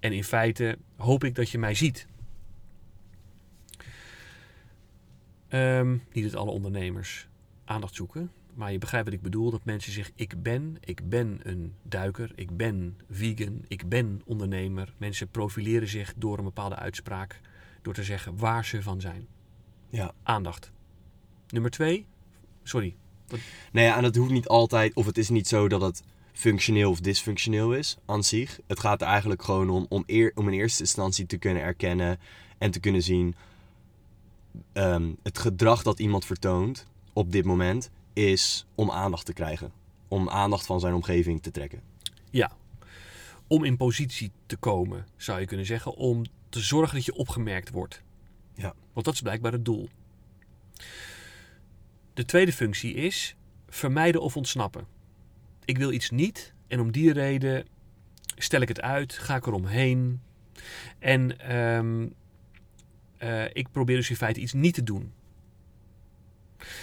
en 0.00 0.12
in 0.12 0.24
feite 0.24 0.78
hoop 0.96 1.24
ik 1.24 1.34
dat 1.34 1.50
je 1.50 1.58
mij 1.58 1.74
ziet. 1.74 2.06
Ehm, 5.48 5.96
niet 6.12 6.24
dat 6.24 6.34
alle 6.34 6.50
ondernemers 6.50 7.28
aandacht 7.64 7.94
zoeken, 7.94 8.30
maar 8.54 8.72
je 8.72 8.78
begrijpt 8.78 9.06
wat 9.06 9.16
ik 9.16 9.22
bedoel. 9.22 9.50
Dat 9.50 9.64
mensen 9.64 9.92
zich 9.92 10.10
ik 10.14 10.42
ben, 10.42 10.76
ik 10.80 11.08
ben 11.08 11.40
een 11.42 11.74
duiker, 11.82 12.32
ik 12.34 12.56
ben 12.56 12.98
vegan, 13.10 13.64
ik 13.68 13.88
ben 13.88 14.22
ondernemer. 14.24 14.94
Mensen 14.96 15.28
profileren 15.28 15.88
zich 15.88 16.14
door 16.16 16.38
een 16.38 16.44
bepaalde 16.44 16.76
uitspraak, 16.76 17.40
door 17.82 17.94
te 17.94 18.04
zeggen 18.04 18.36
waar 18.36 18.64
ze 18.64 18.82
van 18.82 19.00
zijn. 19.00 19.26
Ja. 19.88 20.12
Aandacht. 20.22 20.72
Nummer 21.48 21.70
twee, 21.70 22.06
sorry, 22.62 22.94
Nou 23.72 23.86
ja, 23.86 23.96
en 23.96 24.02
dat 24.02 24.16
hoeft 24.16 24.30
niet 24.30 24.48
altijd, 24.48 24.94
of 24.94 25.06
het 25.06 25.18
is 25.18 25.28
niet 25.28 25.48
zo 25.48 25.68
dat 25.68 25.80
het 25.80 26.02
functioneel 26.40 26.90
of 26.90 27.00
dysfunctioneel 27.00 27.72
is 27.72 27.96
aan 28.06 28.24
zich. 28.24 28.60
Het 28.66 28.80
gaat 28.80 29.00
er 29.00 29.06
eigenlijk 29.06 29.42
gewoon 29.42 29.70
om, 29.70 29.86
om, 29.88 30.02
eer, 30.06 30.32
om 30.34 30.48
in 30.48 30.58
eerste 30.58 30.82
instantie 30.82 31.26
te 31.26 31.36
kunnen 31.36 31.62
erkennen 31.62 32.18
en 32.58 32.70
te 32.70 32.80
kunnen 32.80 33.02
zien 33.02 33.34
ehm, 34.72 35.12
het 35.22 35.38
gedrag 35.38 35.82
dat 35.82 35.98
iemand 35.98 36.24
vertoont 36.24 36.86
op 37.12 37.32
dit 37.32 37.44
moment 37.44 37.90
is 38.12 38.66
om 38.74 38.90
aandacht 38.90 39.26
te 39.26 39.32
krijgen. 39.32 39.72
Om 40.08 40.28
aandacht 40.28 40.66
van 40.66 40.80
zijn 40.80 40.94
omgeving 40.94 41.42
te 41.42 41.50
trekken. 41.50 41.82
Ja, 42.30 42.52
om 43.46 43.64
in 43.64 43.76
positie 43.76 44.30
te 44.46 44.56
komen, 44.56 45.06
zou 45.16 45.40
je 45.40 45.46
kunnen 45.46 45.66
zeggen, 45.66 45.94
om 45.94 46.24
te 46.48 46.60
zorgen 46.60 46.94
dat 46.94 47.04
je 47.04 47.14
opgemerkt 47.14 47.70
wordt. 47.70 48.02
Ja. 48.54 48.74
Want 48.92 49.06
dat 49.06 49.14
is 49.14 49.20
blijkbaar 49.20 49.52
het 49.52 49.64
doel. 49.64 49.88
De 52.14 52.24
tweede 52.24 52.52
functie 52.52 52.94
is 52.94 53.36
vermijden 53.68 54.22
of 54.22 54.36
ontsnappen. 54.36 54.86
Ik 55.64 55.78
wil 55.78 55.92
iets 55.92 56.10
niet 56.10 56.54
en 56.68 56.80
om 56.80 56.92
die 56.92 57.12
reden 57.12 57.66
stel 58.36 58.60
ik 58.60 58.68
het 58.68 58.80
uit, 58.80 59.12
ga 59.12 59.36
ik 59.36 59.46
eromheen. 59.46 60.20
En 60.98 61.38
ehm, 61.38 62.08
eh, 63.16 63.44
ik 63.52 63.70
probeer 63.70 63.96
dus 63.96 64.10
in 64.10 64.16
feite 64.16 64.40
iets 64.40 64.52
niet 64.52 64.74
te 64.74 64.82
doen. 64.82 65.12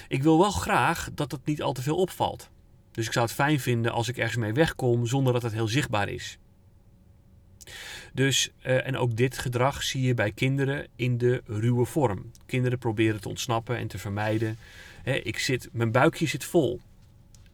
Ik 0.07 0.23
wil 0.23 0.39
wel 0.39 0.51
graag 0.51 1.09
dat 1.13 1.31
het 1.31 1.45
niet 1.45 1.61
al 1.61 1.73
te 1.73 1.81
veel 1.81 1.97
opvalt. 1.97 2.49
Dus 2.91 3.05
ik 3.05 3.11
zou 3.13 3.25
het 3.25 3.33
fijn 3.33 3.59
vinden 3.59 3.91
als 3.91 4.07
ik 4.07 4.17
ergens 4.17 4.37
mee 4.37 4.53
wegkom 4.53 5.05
zonder 5.05 5.33
dat 5.33 5.41
het 5.41 5.53
heel 5.53 5.67
zichtbaar 5.67 6.09
is. 6.09 6.37
Dus, 8.13 8.51
eh, 8.61 8.87
en 8.87 8.97
ook 8.97 9.15
dit 9.15 9.37
gedrag 9.37 9.83
zie 9.83 10.01
je 10.01 10.13
bij 10.13 10.31
kinderen 10.31 10.87
in 10.95 11.17
de 11.17 11.41
ruwe 11.45 11.85
vorm. 11.85 12.31
Kinderen 12.45 12.77
proberen 12.77 13.21
te 13.21 13.29
ontsnappen 13.29 13.77
en 13.77 13.87
te 13.87 13.97
vermijden. 13.97 14.57
Ik 15.03 15.39
zit, 15.39 15.69
mijn 15.71 15.91
buikje 15.91 16.27
zit 16.27 16.43
vol. 16.43 16.81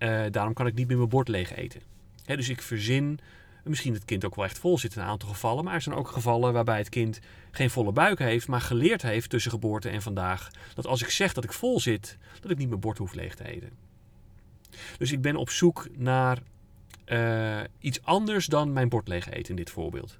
Eh, 0.03 0.23
daarom 0.31 0.53
kan 0.53 0.67
ik 0.67 0.73
niet 0.73 0.87
meer 0.87 0.97
mijn 0.97 1.09
bord 1.09 1.27
leeg 1.27 1.55
eten. 1.55 1.81
Dus 2.25 2.49
ik 2.49 2.61
verzin, 2.61 3.19
misschien 3.63 3.93
het 3.93 4.05
kind 4.05 4.25
ook 4.25 4.35
wel 4.35 4.45
echt 4.45 4.59
vol 4.59 4.77
zit 4.77 4.95
in 4.95 5.01
een 5.01 5.07
aantal 5.07 5.29
gevallen. 5.29 5.63
Maar 5.63 5.73
er 5.73 5.81
zijn 5.81 5.95
ook 5.95 6.07
gevallen 6.07 6.53
waarbij 6.53 6.77
het 6.77 6.89
kind 6.89 7.19
geen 7.51 7.69
volle 7.69 7.91
buik 7.91 8.19
heeft, 8.19 8.47
maar 8.47 8.61
geleerd 8.61 9.01
heeft 9.01 9.29
tussen 9.29 9.51
geboorte 9.51 9.89
en 9.89 10.01
vandaag. 10.01 10.51
Dat 10.73 10.87
als 10.87 11.01
ik 11.01 11.09
zeg 11.09 11.33
dat 11.33 11.43
ik 11.43 11.53
vol 11.53 11.79
zit, 11.79 12.17
dat 12.41 12.51
ik 12.51 12.57
niet 12.57 12.67
mijn 12.67 12.79
bord 12.79 12.97
hoef 12.97 13.13
leeg 13.13 13.35
te 13.35 13.47
eten. 13.47 13.69
Dus 14.97 15.11
ik 15.11 15.21
ben 15.21 15.35
op 15.35 15.49
zoek 15.49 15.87
naar 15.97 16.41
eh, 17.05 17.59
iets 17.79 18.03
anders 18.03 18.45
dan 18.45 18.73
mijn 18.73 18.89
bord 18.89 19.07
leeg 19.07 19.29
eten 19.29 19.49
in 19.49 19.55
dit 19.55 19.69
voorbeeld. 19.69 20.17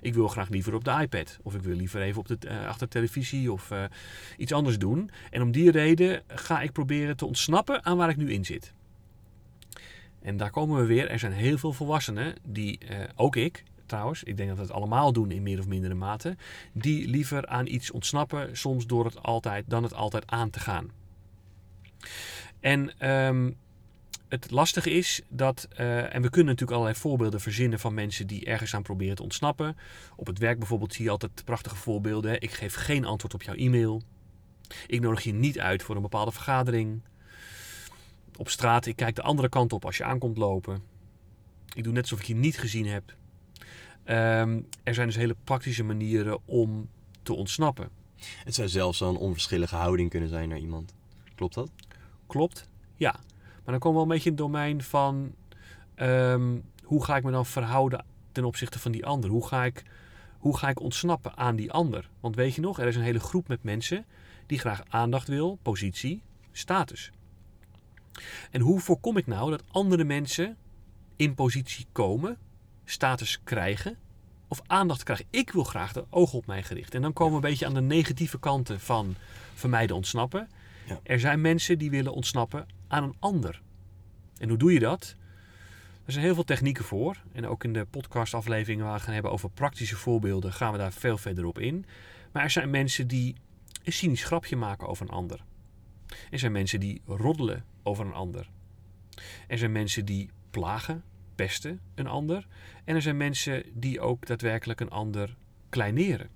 Ik 0.00 0.14
wil 0.14 0.28
graag 0.28 0.48
liever 0.48 0.74
op 0.74 0.84
de 0.84 0.96
iPad. 1.00 1.38
Of 1.42 1.54
ik 1.54 1.62
wil 1.62 1.76
liever 1.76 2.00
even 2.00 2.20
op 2.20 2.28
de, 2.28 2.36
eh, 2.48 2.66
achter 2.66 2.86
de 2.86 2.92
televisie 2.92 3.52
of 3.52 3.70
iets 4.36 4.52
anders 4.52 4.78
doen. 4.78 5.10
En 5.30 5.42
om 5.42 5.52
die 5.52 5.70
reden 5.70 6.22
ga 6.26 6.60
ik 6.60 6.72
proberen 6.72 7.16
te 7.16 7.26
ontsnappen 7.26 7.84
aan 7.84 7.96
waar 7.96 8.10
ik 8.10 8.16
nu 8.16 8.32
in 8.32 8.44
zit. 8.44 8.72
En 10.22 10.36
daar 10.36 10.50
komen 10.50 10.80
we 10.80 10.86
weer. 10.86 11.10
Er 11.10 11.18
zijn 11.18 11.32
heel 11.32 11.58
veel 11.58 11.72
volwassenen 11.72 12.34
die, 12.42 12.78
eh, 12.78 12.98
ook 13.14 13.36
ik 13.36 13.64
trouwens, 13.86 14.22
ik 14.22 14.36
denk 14.36 14.48
dat 14.48 14.58
we 14.58 14.64
het 14.64 14.72
allemaal 14.72 15.12
doen 15.12 15.30
in 15.30 15.42
meer 15.42 15.58
of 15.58 15.66
mindere 15.66 15.94
mate, 15.94 16.36
die 16.72 17.08
liever 17.08 17.46
aan 17.46 17.66
iets 17.66 17.90
ontsnappen, 17.90 18.56
soms 18.56 18.86
door 18.86 19.04
het 19.04 19.22
altijd, 19.22 19.64
dan 19.68 19.82
het 19.82 19.94
altijd 19.94 20.26
aan 20.26 20.50
te 20.50 20.60
gaan. 20.60 20.90
En 22.60 22.98
ehm, 22.98 23.50
het 24.28 24.50
lastige 24.50 24.90
is 24.90 25.22
dat, 25.28 25.68
eh, 25.70 26.14
en 26.14 26.22
we 26.22 26.30
kunnen 26.30 26.52
natuurlijk 26.52 26.78
allerlei 26.78 26.98
voorbeelden 26.98 27.40
verzinnen 27.40 27.78
van 27.78 27.94
mensen 27.94 28.26
die 28.26 28.44
ergens 28.44 28.74
aan 28.74 28.82
proberen 28.82 29.16
te 29.16 29.22
ontsnappen. 29.22 29.76
Op 30.16 30.26
het 30.26 30.38
werk 30.38 30.58
bijvoorbeeld 30.58 30.94
zie 30.94 31.04
je 31.04 31.10
altijd 31.10 31.44
prachtige 31.44 31.76
voorbeelden. 31.76 32.40
Ik 32.40 32.50
geef 32.50 32.74
geen 32.74 33.04
antwoord 33.04 33.34
op 33.34 33.42
jouw 33.42 33.54
e-mail. 33.54 34.02
Ik 34.86 35.00
nodig 35.00 35.22
je 35.22 35.32
niet 35.32 35.60
uit 35.60 35.82
voor 35.82 35.96
een 35.96 36.02
bepaalde 36.02 36.32
vergadering. 36.32 37.02
Op 38.40 38.48
straat, 38.48 38.86
ik 38.86 38.96
kijk 38.96 39.16
de 39.16 39.22
andere 39.22 39.48
kant 39.48 39.72
op 39.72 39.84
als 39.84 39.96
je 39.96 40.04
aankomt 40.04 40.36
lopen. 40.36 40.82
Ik 41.74 41.84
doe 41.84 41.92
net 41.92 42.02
alsof 42.02 42.20
ik 42.20 42.24
je 42.24 42.34
niet 42.34 42.58
gezien 42.58 42.86
heb. 42.86 43.16
Ehm, 44.04 44.60
er 44.82 44.94
zijn 44.94 45.06
dus 45.06 45.16
hele 45.16 45.36
praktische 45.44 45.84
manieren 45.84 46.38
om 46.44 46.88
te 47.22 47.34
ontsnappen. 47.34 47.88
Het 48.44 48.54
zou 48.54 48.68
zelfs 48.68 49.00
een 49.00 49.16
onverschillige 49.16 49.76
houding 49.76 50.10
kunnen 50.10 50.28
zijn 50.28 50.48
naar 50.48 50.58
iemand. 50.58 50.94
Klopt 51.34 51.54
dat? 51.54 51.70
Klopt, 52.26 52.68
ja. 52.96 53.12
Maar 53.38 53.62
dan 53.64 53.78
komen 53.78 53.88
we 53.88 53.94
wel 53.94 54.02
een 54.02 54.08
beetje 54.08 54.30
in 54.30 54.36
het 54.36 54.44
domein 54.44 54.82
van 54.82 55.34
ehm, 55.94 56.58
hoe 56.82 57.04
ga 57.04 57.16
ik 57.16 57.24
me 57.24 57.30
dan 57.30 57.46
verhouden 57.46 58.04
ten 58.32 58.44
opzichte 58.44 58.78
van 58.78 58.92
die 58.92 59.06
ander? 59.06 59.30
Hoe 59.30 59.46
ga, 59.46 59.64
ik, 59.64 59.82
hoe 60.38 60.56
ga 60.56 60.68
ik 60.68 60.80
ontsnappen 60.80 61.36
aan 61.36 61.56
die 61.56 61.72
ander? 61.72 62.10
Want 62.20 62.36
weet 62.36 62.54
je 62.54 62.60
nog, 62.60 62.80
er 62.80 62.86
is 62.86 62.96
een 62.96 63.02
hele 63.02 63.20
groep 63.20 63.48
met 63.48 63.62
mensen 63.62 64.04
die 64.46 64.58
graag 64.58 64.82
aandacht 64.88 65.28
wil, 65.28 65.58
positie, 65.62 66.22
status. 66.52 67.10
En 68.50 68.60
hoe 68.60 68.80
voorkom 68.80 69.16
ik 69.16 69.26
nou 69.26 69.50
dat 69.50 69.62
andere 69.70 70.04
mensen 70.04 70.56
in 71.16 71.34
positie 71.34 71.86
komen, 71.92 72.38
status 72.84 73.40
krijgen 73.44 73.98
of 74.48 74.60
aandacht 74.66 75.02
krijgen. 75.02 75.26
Ik 75.30 75.50
wil 75.50 75.64
graag 75.64 75.92
de 75.92 76.04
ogen 76.10 76.38
op 76.38 76.46
mij 76.46 76.62
gericht. 76.62 76.94
En 76.94 77.02
dan 77.02 77.12
komen 77.12 77.40
we 77.40 77.44
een 77.44 77.50
beetje 77.50 77.66
aan 77.66 77.74
de 77.74 77.80
negatieve 77.80 78.38
kanten 78.38 78.80
van 78.80 79.14
vermijden 79.54 79.96
ontsnappen. 79.96 80.48
Ja. 80.86 81.00
Er 81.02 81.20
zijn 81.20 81.40
mensen 81.40 81.78
die 81.78 81.90
willen 81.90 82.12
ontsnappen 82.12 82.66
aan 82.88 83.02
een 83.02 83.16
ander. 83.18 83.60
En 84.38 84.48
hoe 84.48 84.58
doe 84.58 84.72
je 84.72 84.78
dat? 84.78 85.16
Er 86.04 86.12
zijn 86.12 86.24
heel 86.24 86.34
veel 86.34 86.44
technieken 86.44 86.84
voor. 86.84 87.16
En 87.32 87.46
ook 87.46 87.64
in 87.64 87.72
de 87.72 87.86
podcastafleveringen 87.90 88.84
waar 88.84 88.94
we 88.94 89.04
gaan 89.04 89.14
hebben 89.14 89.32
over 89.32 89.50
praktische 89.50 89.96
voorbeelden, 89.96 90.52
gaan 90.52 90.72
we 90.72 90.78
daar 90.78 90.92
veel 90.92 91.18
verder 91.18 91.44
op 91.44 91.58
in. 91.58 91.84
Maar 92.32 92.42
er 92.42 92.50
zijn 92.50 92.70
mensen 92.70 93.06
die 93.08 93.34
een 93.82 93.92
cynisch 93.92 94.24
grapje 94.24 94.56
maken 94.56 94.88
over 94.88 95.06
een 95.06 95.14
ander. 95.14 95.44
Er 96.30 96.38
zijn 96.38 96.52
mensen 96.52 96.80
die 96.80 97.00
roddelen 97.06 97.64
over 97.82 98.06
een 98.06 98.12
ander. 98.12 98.50
Er 99.48 99.58
zijn 99.58 99.72
mensen 99.72 100.04
die 100.04 100.30
plagen, 100.50 101.04
pesten 101.34 101.80
een 101.94 102.06
ander. 102.06 102.46
En 102.84 102.94
er 102.94 103.02
zijn 103.02 103.16
mensen 103.16 103.62
die 103.72 104.00
ook 104.00 104.26
daadwerkelijk 104.26 104.80
een 104.80 104.90
ander 104.90 105.36
kleineren. 105.68 106.28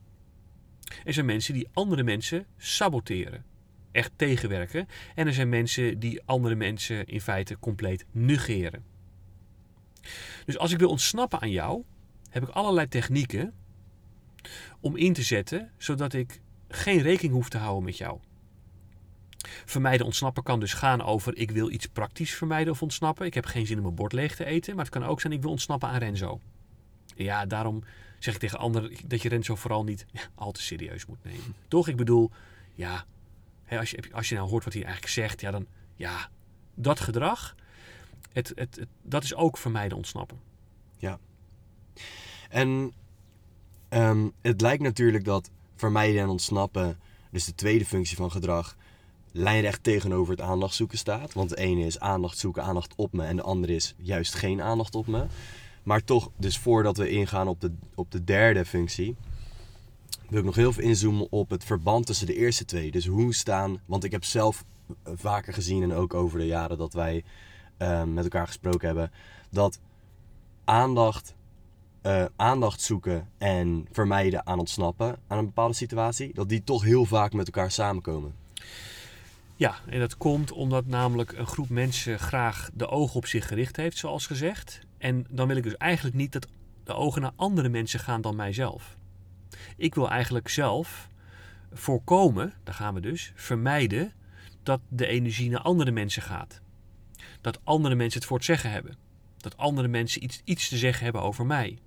Er 1.05 1.13
zijn 1.13 1.27
mensen 1.27 1.55
die 1.55 1.69
andere 1.73 2.03
mensen 2.03 2.47
saboteren, 2.57 3.45
echt 3.93 4.13
tegenwerken. 4.17 4.89
En 5.15 5.27
er 5.27 5.33
zijn 5.33 5.49
mensen 5.49 5.99
die 5.99 6.23
andere 6.25 6.55
mensen 6.55 7.07
in 7.07 7.21
feite 7.21 7.59
compleet 7.59 8.05
negeren. 8.11 8.85
Dus 10.45 10.59
als 10.59 10.73
ik 10.73 10.79
wil 10.79 10.91
ontsnappen 10.91 11.41
aan 11.41 11.51
jou, 11.51 11.83
heb 12.31 12.43
ik 12.43 12.49
allerlei 12.49 12.89
technieken 12.89 13.55
om 14.81 14.97
in 14.97 15.13
te 15.13 15.23
zetten, 15.23 15.71
zodat 15.77 16.13
ik 16.13 16.41
geen 16.69 17.01
rekening 17.01 17.35
hoef 17.35 17.49
te 17.49 17.59
houden 17.59 17.85
met 17.85 17.97
jou. 17.97 18.19
Vermijden 19.65 20.07
ontsnappen 20.07 20.43
kan 20.43 20.61
dus 20.61 20.73
gaan 20.73 21.03
over 21.03 21.37
ik 21.37 21.51
wil 21.51 21.71
iets 21.71 21.87
praktisch 21.87 22.35
vermijden 22.35 22.73
of 22.73 22.83
ontsnappen. 22.83 23.27
Ik 23.27 23.35
heb 23.35 23.47
geen 23.47 23.67
zin 23.67 23.77
om 23.77 23.83
mijn 23.83 23.95
bord 23.95 24.13
leeg 24.13 24.37
te 24.37 24.45
eten. 24.45 24.75
Maar 24.75 24.85
het 24.85 24.95
kan 24.95 25.05
ook 25.05 25.21
zijn 25.21 25.33
ik 25.33 25.43
wil 25.43 25.51
ontsnappen 25.51 25.89
aan 25.89 25.99
Renzo. 25.99 26.41
Ja, 27.17 27.47
daarom 27.47 27.85
zeg 28.19 28.35
ik 28.35 28.41
tegen 28.41 28.59
anderen 28.59 28.93
dat 29.07 29.23
je 29.23 29.29
Renzo 29.29 29.55
vooral 29.55 29.85
niet 29.85 30.07
ja, 30.11 30.23
al 30.35 30.53
te 30.53 30.63
serieus 30.63 31.07
moet 31.07 31.25
nemen. 31.25 31.55
Toch? 31.69 31.89
Ik 31.89 31.97
bedoel, 31.97 32.31
ja, 32.75 33.05
hè, 33.65 33.79
als, 33.79 33.91
je, 33.91 34.03
als 34.13 34.29
je 34.29 34.35
nou 34.35 34.49
hoort 34.49 34.65
wat 34.65 34.73
hij 34.73 34.83
eigenlijk 34.83 35.13
zegt, 35.13 35.41
ja, 35.41 35.51
dan 35.51 35.67
ja, 35.95 36.29
dat 36.75 37.01
gedrag, 37.01 37.55
het, 38.33 38.53
het, 38.55 38.87
dat 39.03 39.25
is 39.25 39.35
ook 39.35 39.59
vermijden 39.59 39.97
ontsnappen. 39.97 40.53
En 42.55 42.93
ehm, 43.89 44.29
het 44.41 44.61
lijkt 44.61 44.83
natuurlijk 44.83 45.25
dat 45.25 45.51
vermijden 45.77 46.23
en 46.23 46.29
ontsnappen, 46.29 46.99
dus 47.31 47.45
de 47.45 47.55
tweede 47.55 47.87
functie 47.87 48.17
van 48.17 48.31
gedrag, 48.31 48.77
lijnrecht 49.37 49.83
tegenover 49.83 50.33
het 50.33 50.41
aandacht 50.41 50.75
zoeken 50.75 50.99
staat. 50.99 51.33
Want 51.33 51.49
de 51.49 51.57
ene 51.57 51.87
is 51.87 52.01
aandacht 52.01 52.39
zoeken, 52.39 52.63
aandacht 52.63 52.93
op 52.97 53.13
me. 53.13 53.25
En 53.25 53.37
de 53.37 53.43
andere 53.43 53.75
is 53.75 53.95
juist 53.97 54.35
geen 54.35 54.63
aandacht 54.63 54.95
op 54.95 55.07
me. 55.07 55.27
Maar 55.83 56.05
toch, 56.05 56.31
dus 56.37 56.59
voordat 56.59 56.97
we 56.97 57.09
ingaan 57.09 57.49
op 57.49 57.61
de, 57.61 57.73
op 57.95 58.11
de 58.11 58.25
derde 58.25 58.65
functie, 58.65 59.17
wil 60.29 60.39
ik 60.39 60.45
nog 60.45 60.55
heel 60.55 60.73
veel 60.73 60.83
inzoomen 60.83 61.27
op 61.31 61.51
het 61.51 61.65
verband 61.65 62.07
tussen 62.07 62.27
de 62.27 62.35
eerste 62.35 62.65
twee. 62.65 62.91
Dus 62.91 63.07
hoe 63.07 63.35
staan, 63.35 63.81
want 63.87 64.05
ik 64.05 64.13
heb 64.13 64.25
zelf 64.25 64.65
vaker 65.05 65.53
gezien 65.53 65.83
en 65.83 65.93
ook 65.93 66.15
over 66.15 66.39
de 66.39 66.47
jaren 66.47 66.79
dat 66.79 66.93
wij 66.93 67.25
ehm, 67.77 68.15
met 68.15 68.25
elkaar 68.25 68.47
gesproken 68.47 68.87
hebben, 68.87 69.13
dat 69.51 69.81
aandacht, 70.65 71.35
eh, 72.01 72.25
aandacht 72.37 72.81
zoeken 72.81 73.29
en 73.39 73.87
vermijden 73.93 74.47
aan 74.47 74.59
ontsnappen 74.59 75.19
aan 75.27 75.39
een 75.39 75.45
bepaalde 75.45 75.75
situatie, 75.75 76.35
dat 76.35 76.49
die 76.49 76.65
toch 76.65 76.83
heel 76.83 77.05
vaak 77.05 77.33
met 77.33 77.47
elkaar 77.47 77.71
samenkomen. 77.71 78.44
Ja, 79.57 79.75
en 79.87 79.99
dat 79.99 80.17
komt 80.17 80.53
omdat 80.53 80.87
namelijk 80.87 81.33
een 81.33 81.47
groep 81.47 81.69
mensen 81.69 82.19
graag 82.19 82.71
de 82.75 82.89
ogen 82.89 83.17
op 83.17 83.27
zich 83.27 83.47
gericht 83.47 83.77
heeft, 83.77 83.99
zoals 83.99 84.27
gezegd. 84.27 84.81
En 84.99 85.27
dan 85.29 85.49
wil 85.49 85.57
ik 85.57 85.63
dus 85.63 85.77
eigenlijk 85.77 86.17
niet 86.17 86.33
dat 86.33 86.49
de 86.85 86.93
ogen 86.93 87.23
naar 87.23 87.33
andere 87.37 87.69
mensen 87.69 88.01
gaan 88.01 88.21
dan 88.21 88.37
mijzelf. 88.37 88.97
Ik 89.77 89.95
wil 89.95 90.11
eigenlijk 90.11 90.49
zelf 90.49 91.09
voorkomen, 91.73 92.53
daar 92.63 92.75
gaan 92.75 92.95
we 92.95 93.01
dus, 93.01 93.33
vermijden 93.35 94.13
dat 94.63 94.81
de 94.89 95.07
energie 95.07 95.51
naar 95.51 95.61
andere 95.61 95.91
mensen 95.91 96.23
gaat. 96.23 96.61
Dat 97.41 97.61
andere 97.65 97.95
mensen 97.95 98.19
het 98.19 98.29
voor 98.29 98.37
het 98.37 98.47
zeggen 98.47 98.71
hebben. 98.71 98.97
Dat 99.37 99.57
andere 99.57 99.89
mensen 99.89 100.25
iets, 100.25 100.41
iets 100.45 100.69
te 100.69 100.77
zeggen 100.77 101.05
hebben 101.05 101.23
over 101.23 101.47
mij. 101.47 101.79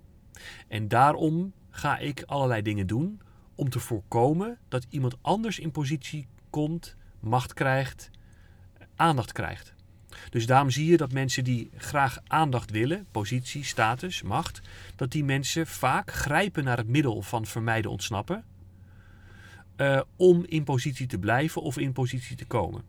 En 0.67 0.87
daarom 0.87 1.53
ga 1.69 1.97
ik 1.97 2.23
allerlei 2.25 2.61
dingen 2.61 2.87
doen 2.87 3.21
om 3.55 3.69
te 3.69 3.79
voorkomen 3.79 4.57
dat 4.67 4.85
iemand 4.89 5.17
anders 5.21 5.59
in 5.59 5.71
positie 5.71 6.27
komt, 6.49 6.95
macht 7.19 7.53
krijgt, 7.53 8.09
aandacht 8.95 9.31
krijgt. 9.31 9.75
Dus 10.29 10.45
daarom 10.45 10.69
zie 10.69 10.85
je 10.91 10.97
dat 10.97 11.11
mensen 11.11 11.43
die 11.43 11.69
graag 11.77 12.19
aandacht 12.27 12.71
willen, 12.71 13.05
positie, 13.11 13.63
status, 13.63 14.21
macht, 14.21 14.61
dat 14.95 15.11
die 15.11 15.23
mensen 15.23 15.67
vaak 15.67 16.11
grijpen 16.11 16.63
naar 16.63 16.77
het 16.77 16.87
middel 16.87 17.21
van 17.21 17.45
vermijden 17.45 17.91
ontsnappen. 17.91 18.43
eh, 19.75 20.01
om 20.15 20.45
in 20.45 20.63
positie 20.63 21.07
te 21.07 21.17
blijven 21.17 21.61
of 21.61 21.77
in 21.77 21.93
positie 21.93 22.35
te 22.35 22.45
komen. 22.45 22.81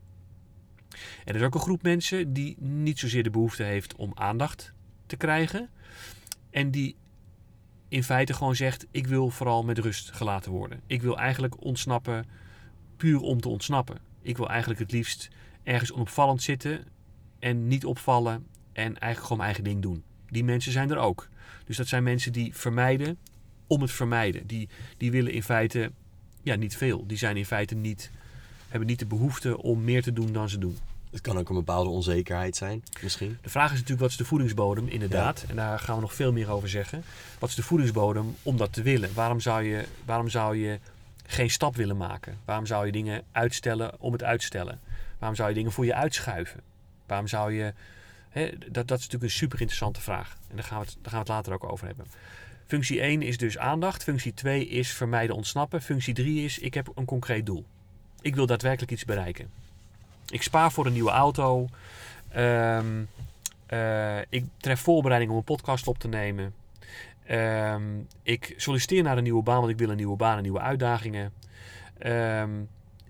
En 1.25 1.35
er 1.35 1.35
is 1.35 1.43
ook 1.43 1.55
een 1.55 1.61
groep 1.61 1.83
mensen 1.83 2.33
die 2.33 2.57
niet 2.61 2.99
zozeer 2.99 3.23
de 3.23 3.31
behoefte 3.31 3.63
heeft 3.63 3.97
om 3.97 4.13
aandacht 4.15 4.73
te 5.07 5.17
krijgen. 5.17 5.69
En 6.51 6.71
die 6.71 6.97
in 7.89 8.05
feite 8.05 8.35
gewoon 8.35 8.57
zegt: 8.57 8.87
Ik 8.91 9.07
wil 9.07 9.31
vooral 9.31 9.65
met 9.65 9.79
rust 9.79 10.13
gelaten 10.13 10.53
worden. 10.53 10.81
Ik 10.87 11.03
wil 11.03 11.19
eigenlijk 11.19 11.65
ontsnappen 11.65 12.27
puur 12.97 13.21
om 13.21 13.41
te 13.41 13.49
ontsnappen. 13.49 14.08
Ik 14.29 14.37
wil 14.37 14.49
eigenlijk 14.49 14.81
het 14.81 14.93
liefst 14.93 15.29
ergens 15.63 15.93
onopvallend 15.93 16.43
zitten 16.43 16.85
en 17.39 17.69
niet 17.69 17.85
opvallen 17.85 18.47
en 18.73 18.99
eigenlijk 18.99 19.21
gewoon 19.21 19.37
mijn 19.37 19.49
eigen 19.49 19.65
ding 19.65 19.83
doen. 19.83 20.03
Die 20.31 20.45
mensen 20.45 20.73
zijn 20.73 20.91
er 20.91 20.97
ook. 20.97 21.29
Dus 21.65 21.77
dat 21.77 21.87
zijn 21.87 22.03
mensen 22.03 22.33
die 22.33 22.55
vermijden 22.55 23.19
om 23.67 23.81
het 23.81 23.91
vermijden. 23.91 24.47
Die, 24.47 24.69
die 24.97 25.11
willen 25.11 25.33
in 25.33 25.43
feite 25.43 25.93
ja, 26.43 26.55
niet 26.55 26.77
veel. 26.77 27.07
Die 27.07 27.17
zijn 27.17 27.37
in 27.37 27.47
feite 27.47 27.75
niet, 27.75 28.11
hebben 28.69 28.89
niet 28.89 28.99
de 28.99 29.07
behoefte 29.07 29.63
om 29.63 29.85
meer 29.85 30.03
te 30.03 30.13
doen 30.13 30.33
dan 30.33 30.49
ze 30.49 30.59
doen. 30.59 30.79
Het 31.11 31.21
kan 31.21 31.39
ook 31.39 31.49
een 31.49 31.55
bepaalde 31.55 31.91
onzekerheid 31.91 32.57
zijn, 32.57 32.83
misschien. 33.03 33.39
De 33.43 33.51
vraag 33.51 33.71
is 33.71 33.79
natuurlijk, 33.79 34.01
wat 34.01 34.11
is 34.11 34.17
de 34.17 34.25
voedingsbodem? 34.25 34.89
Inderdaad. 34.89 35.45
En 35.49 35.57
daar 35.57 35.79
gaan 35.79 35.95
we 35.95 36.01
nog 36.01 36.15
veel 36.15 36.33
meer 36.33 36.51
over 36.51 36.69
zeggen. 36.69 37.03
Wat 37.39 37.49
is 37.49 37.55
de 37.55 37.63
voedingsbodem 37.63 38.35
om 38.43 38.57
dat 38.57 38.73
te 38.73 38.83
willen? 38.83 39.11
Waarom 39.15 39.41
zou 39.41 39.63
je, 39.63 39.85
waarom 40.05 40.29
zou 40.29 40.57
je 40.57 40.79
geen 41.31 41.51
stap 41.51 41.77
willen 41.77 41.97
maken? 41.97 42.39
Waarom 42.45 42.67
zou 42.67 42.87
je 42.87 42.93
dingen 42.93 43.23
uitstellen 43.33 44.01
om 44.01 44.13
het 44.13 44.23
uitstellen? 44.23 44.81
Waarom 45.19 45.37
zou 45.37 45.49
je 45.49 45.55
dingen 45.55 45.73
voor 45.73 45.85
je 45.85 45.95
uitschuiven? 45.95 46.61
Waarom 47.07 47.27
zou 47.27 47.53
je... 47.53 47.73
Hè, 48.29 48.51
dat, 48.59 48.89
dat 48.89 48.99
is 48.99 49.05
natuurlijk 49.05 49.23
een 49.23 49.39
super 49.39 49.61
interessante 49.61 50.01
vraag. 50.01 50.37
En 50.49 50.57
daar 50.57 50.65
gaan, 50.65 50.81
we 50.81 50.85
het, 50.85 50.95
daar 50.95 51.13
gaan 51.13 51.25
we 51.25 51.27
het 51.27 51.29
later 51.29 51.53
ook 51.53 51.73
over 51.73 51.87
hebben. 51.87 52.07
Functie 52.67 53.01
1 53.01 53.23
is 53.23 53.37
dus 53.37 53.59
aandacht. 53.59 54.03
Functie 54.03 54.35
2 54.35 54.69
is 54.69 54.93
vermijden 54.93 55.37
ontsnappen. 55.37 55.83
Functie 55.83 56.15
3 56.15 56.45
is 56.45 56.59
ik 56.59 56.75
heb 56.75 56.93
een 56.95 57.05
concreet 57.05 57.47
doel. 57.47 57.65
Ik 58.21 58.35
wil 58.35 58.47
daadwerkelijk 58.47 58.93
iets 58.93 59.05
bereiken. 59.05 59.51
Ik 60.29 60.43
spaar 60.43 60.73
voor 60.73 60.87
een 60.87 60.93
nieuwe 60.93 61.11
auto. 61.11 61.69
Ehm, 62.29 63.03
eh, 63.67 64.19
ik 64.29 64.45
tref 64.57 64.81
voorbereiding 64.81 65.31
om 65.33 65.39
een 65.39 65.45
podcast 65.45 65.87
op 65.87 65.99
te 65.99 66.09
nemen. 66.09 66.55
Ehm, 67.29 67.83
ik 68.23 68.55
solliciteer 68.57 69.03
naar 69.03 69.17
een 69.17 69.23
nieuwe 69.23 69.43
baan, 69.43 69.59
want 69.59 69.71
ik 69.71 69.79
wil 69.79 69.91
een 69.91 69.97
nieuwe 69.97 70.17
baan 70.17 70.37
en 70.37 70.43
nieuwe 70.43 70.61
uitdagingen. 70.61 71.33
Ehm, 71.99 72.51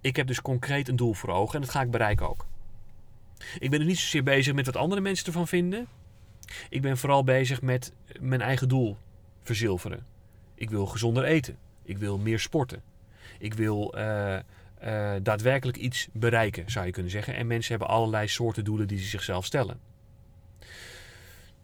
ik 0.00 0.16
heb 0.16 0.26
dus 0.26 0.42
concreet 0.42 0.88
een 0.88 0.96
doel 0.96 1.12
voor 1.12 1.28
ogen 1.28 1.54
en 1.54 1.60
dat 1.60 1.70
ga 1.70 1.80
ik 1.80 1.90
bereiken 1.90 2.28
ook. 2.28 2.46
Ik 3.58 3.70
ben 3.70 3.80
er 3.80 3.86
niet 3.86 3.98
zozeer 3.98 4.22
bezig 4.22 4.54
met 4.54 4.66
wat 4.66 4.76
andere 4.76 5.00
mensen 5.00 5.26
ervan 5.26 5.48
vinden. 5.48 5.86
Ik 6.68 6.82
ben 6.82 6.96
vooral 6.96 7.24
bezig 7.24 7.62
met 7.62 7.92
mijn 8.20 8.40
eigen 8.40 8.68
doel 8.68 8.96
verzilveren. 9.42 10.06
Ik 10.54 10.70
wil 10.70 10.86
gezonder 10.86 11.24
eten. 11.24 11.58
Ik 11.82 11.98
wil 11.98 12.18
meer 12.18 12.38
sporten. 12.38 12.82
Ik 13.38 13.54
wil 13.54 13.94
eh, 13.94 14.36
eh, 14.36 14.42
daadwerkelijk 15.22 15.76
iets 15.76 16.08
bereiken, 16.12 16.70
zou 16.70 16.86
je 16.86 16.92
kunnen 16.92 17.12
zeggen. 17.12 17.34
En 17.34 17.46
mensen 17.46 17.70
hebben 17.70 17.96
allerlei 17.96 18.28
soorten 18.28 18.64
doelen 18.64 18.88
die 18.88 18.98
ze 18.98 19.06
zichzelf 19.06 19.44
stellen. 19.44 19.87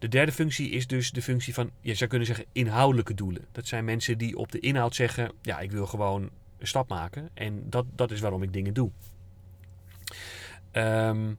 De 0.05 0.11
derde 0.11 0.33
functie 0.33 0.71
is 0.71 0.87
dus 0.87 1.11
de 1.11 1.23
functie 1.23 1.55
van, 1.55 1.71
je 1.81 1.95
zou 1.95 2.11
kunnen 2.11 2.27
zeggen, 2.27 2.45
inhoudelijke 2.53 3.15
doelen. 3.15 3.45
Dat 3.53 3.67
zijn 3.67 3.85
mensen 3.85 4.19
die 4.19 4.37
op 4.37 4.53
de 4.53 4.61
inhoud 4.61 4.95
zeggen, 4.95 5.33
ja, 5.43 5.61
ik 5.61 5.71
wil 5.71 5.87
gewoon 5.87 6.31
een 6.59 6.67
stap 6.67 6.89
maken. 6.89 7.31
En 7.35 7.71
dat, 7.71 7.87
dat 7.95 8.11
is 8.11 8.21
waarom 8.21 8.43
ik 8.43 8.53
dingen 8.53 8.75
doe. 8.75 8.91
Ehm, 10.71 11.35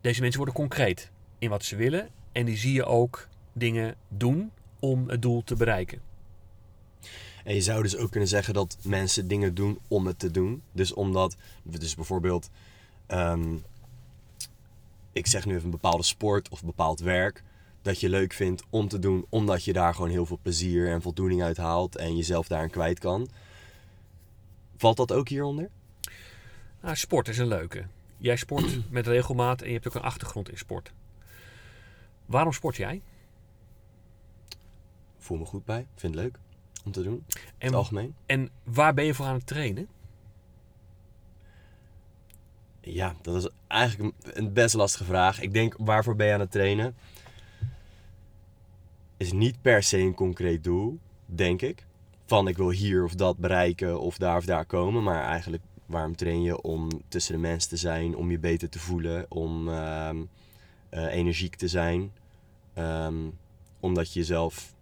deze 0.00 0.20
mensen 0.20 0.36
worden 0.38 0.54
concreet 0.54 1.10
in 1.38 1.50
wat 1.50 1.64
ze 1.64 1.76
willen. 1.76 2.08
En 2.32 2.44
die 2.44 2.56
zie 2.56 2.72
je 2.72 2.84
ook 2.84 3.28
dingen 3.52 3.94
doen 4.08 4.50
om 4.80 5.08
het 5.08 5.22
doel 5.22 5.44
te 5.44 5.56
bereiken. 5.56 6.00
En 7.44 7.54
je 7.54 7.60
zou 7.60 7.82
dus 7.82 7.96
ook 7.96 8.10
kunnen 8.10 8.28
zeggen 8.28 8.54
dat 8.54 8.78
mensen 8.82 9.28
dingen 9.28 9.54
doen 9.54 9.78
om 9.88 10.06
het 10.06 10.18
te 10.18 10.30
doen. 10.30 10.62
Dus 10.72 10.94
omdat, 10.94 11.36
dus 11.62 11.94
bijvoorbeeld, 11.94 12.50
ehm, 13.06 13.56
ik 15.12 15.26
zeg 15.26 15.46
nu 15.46 15.52
even 15.52 15.64
een 15.64 15.70
bepaalde 15.70 16.02
sport 16.02 16.48
of 16.48 16.64
bepaald 16.64 17.00
werk, 17.00 17.42
dat 17.82 18.00
je 18.00 18.08
leuk 18.08 18.32
vindt 18.32 18.62
om 18.70 18.88
te 18.88 18.98
doen, 18.98 19.26
omdat 19.28 19.64
je 19.64 19.72
daar 19.72 19.94
gewoon 19.94 20.10
heel 20.10 20.26
veel 20.26 20.38
plezier 20.42 20.88
en 20.90 21.02
voldoening 21.02 21.42
uit 21.42 21.56
haalt 21.56 21.96
en 21.96 22.16
jezelf 22.16 22.46
daarin 22.48 22.70
kwijt 22.70 22.98
kan. 22.98 23.28
Valt 24.76 24.96
dat 24.96 25.12
ook 25.12 25.28
hieronder? 25.28 25.70
Nou, 26.82 26.96
sport 26.96 27.28
is 27.28 27.38
een 27.38 27.46
leuke. 27.48 27.86
Jij 28.16 28.36
sport 28.36 28.78
met 28.90 29.06
regelmaat 29.06 29.60
en 29.60 29.66
je 29.66 29.72
hebt 29.72 29.86
ook 29.86 29.94
een 29.94 30.00
achtergrond 30.02 30.50
in 30.50 30.58
sport. 30.58 30.92
Waarom 32.26 32.52
sport 32.52 32.76
jij? 32.76 33.02
voel 35.18 35.38
me 35.38 35.44
goed 35.44 35.64
bij. 35.64 35.86
Vind 35.94 36.14
het 36.14 36.22
leuk 36.24 36.38
om 36.84 36.92
te 36.92 37.02
doen. 37.02 37.24
In 37.28 37.42
En, 37.58 37.66
het 37.66 37.74
algemeen. 37.74 38.14
en 38.26 38.50
waar 38.64 38.94
ben 38.94 39.04
je 39.04 39.14
voor 39.14 39.26
aan 39.26 39.34
het 39.34 39.46
trainen? 39.46 39.88
Ja, 42.84 43.14
dat 43.22 43.36
is 43.36 43.48
eigenlijk 43.66 44.14
een, 44.22 44.52
best 44.52 44.74
lastige 44.74 45.04
vraag. 45.04 45.40
Ik 45.40 45.52
denk, 45.52 45.74
waarvoor 45.78 46.16
ben 46.16 46.26
je 46.26 46.32
aan 46.32 46.40
het 46.40 46.50
trainen? 46.50 46.94
Is 49.16 49.32
niet 49.32 49.62
per 49.62 49.82
se 49.82 49.98
een 49.98 50.14
concreet 50.14 50.64
doel, 50.64 50.98
denk 51.26 51.62
ik. 51.62 51.86
Van 52.26 52.48
ik 52.48 52.56
wil 52.56 52.70
hier 52.70 53.04
of 53.04 53.14
dat 53.14 53.38
bereiken 53.38 54.00
of 54.00 54.16
daar 54.18 54.36
of 54.36 54.44
daar 54.44 54.64
komen. 54.64 55.02
Maar 55.02 55.22
eigenlijk, 55.24 55.62
waarom 55.86 56.16
train 56.16 56.42
je? 56.42 56.62
Om 56.62 56.88
tussen 57.08 57.34
de 57.34 57.40
mensen 57.40 57.68
te 57.68 57.76
zijn, 57.76 58.16
om 58.16 58.30
je 58.30 58.38
beter 58.38 58.68
te 58.68 58.78
voelen, 58.78 59.26
om 59.28 59.68
ehm, 59.68 60.22
eh, 60.88 61.14
energiek 61.14 61.56
te 61.56 61.68
zijn. 61.68 62.12
Ehm, 62.74 63.28
omdat 63.80 64.12
je 64.12 64.18
jezelf 64.18 64.74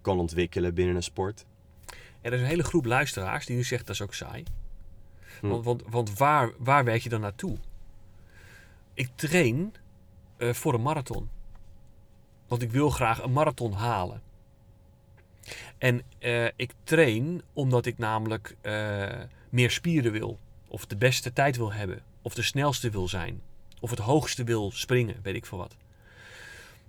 kan 0.00 0.18
ontwikkelen 0.18 0.74
binnen 0.74 0.96
een 0.96 1.02
sport. 1.02 1.44
Er 2.20 2.32
is 2.32 2.40
een 2.40 2.46
hele 2.46 2.64
groep 2.64 2.84
luisteraars 2.84 3.46
die 3.46 3.56
nu 3.56 3.64
zegt 3.64 3.86
dat 3.86 3.94
is 3.94 4.02
ook 4.02 4.14
saai. 4.14 4.44
Hm. 5.40 5.48
Want, 5.48 5.64
want, 5.64 5.82
want 5.88 6.18
waar, 6.18 6.50
waar 6.58 6.84
werk 6.84 7.02
je 7.02 7.08
dan 7.08 7.20
naartoe? 7.20 7.56
Ik 8.94 9.08
train 9.14 9.74
eh, 10.36 10.52
voor 10.52 10.74
een 10.74 10.82
marathon. 10.82 11.28
Want 12.48 12.62
ik 12.62 12.70
wil 12.70 12.90
graag 12.90 13.22
een 13.22 13.32
marathon 13.32 13.72
halen. 13.72 14.22
En 15.78 16.02
eh, 16.18 16.44
ik 16.44 16.72
train 16.84 17.42
omdat 17.52 17.86
ik 17.86 17.98
namelijk 17.98 18.56
eh, 18.60 19.20
meer 19.48 19.70
spieren 19.70 20.12
wil. 20.12 20.38
Of 20.68 20.86
de 20.86 20.96
beste 20.96 21.32
tijd 21.32 21.56
wil 21.56 21.72
hebben. 21.72 22.02
Of 22.22 22.34
de 22.34 22.42
snelste 22.42 22.90
wil 22.90 23.08
zijn. 23.08 23.42
Of 23.80 23.90
het 23.90 23.98
hoogste 23.98 24.44
wil 24.44 24.70
springen, 24.70 25.16
weet 25.22 25.34
ik 25.34 25.46
veel 25.46 25.58
wat. 25.58 25.76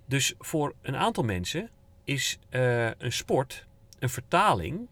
Dus 0.04 0.34
voor 0.38 0.74
een 0.82 0.96
aantal 0.96 1.24
mensen 1.24 1.70
is 2.04 2.38
een 2.50 3.12
sport 3.12 3.66
een 3.98 4.10
vertaling 4.10 4.88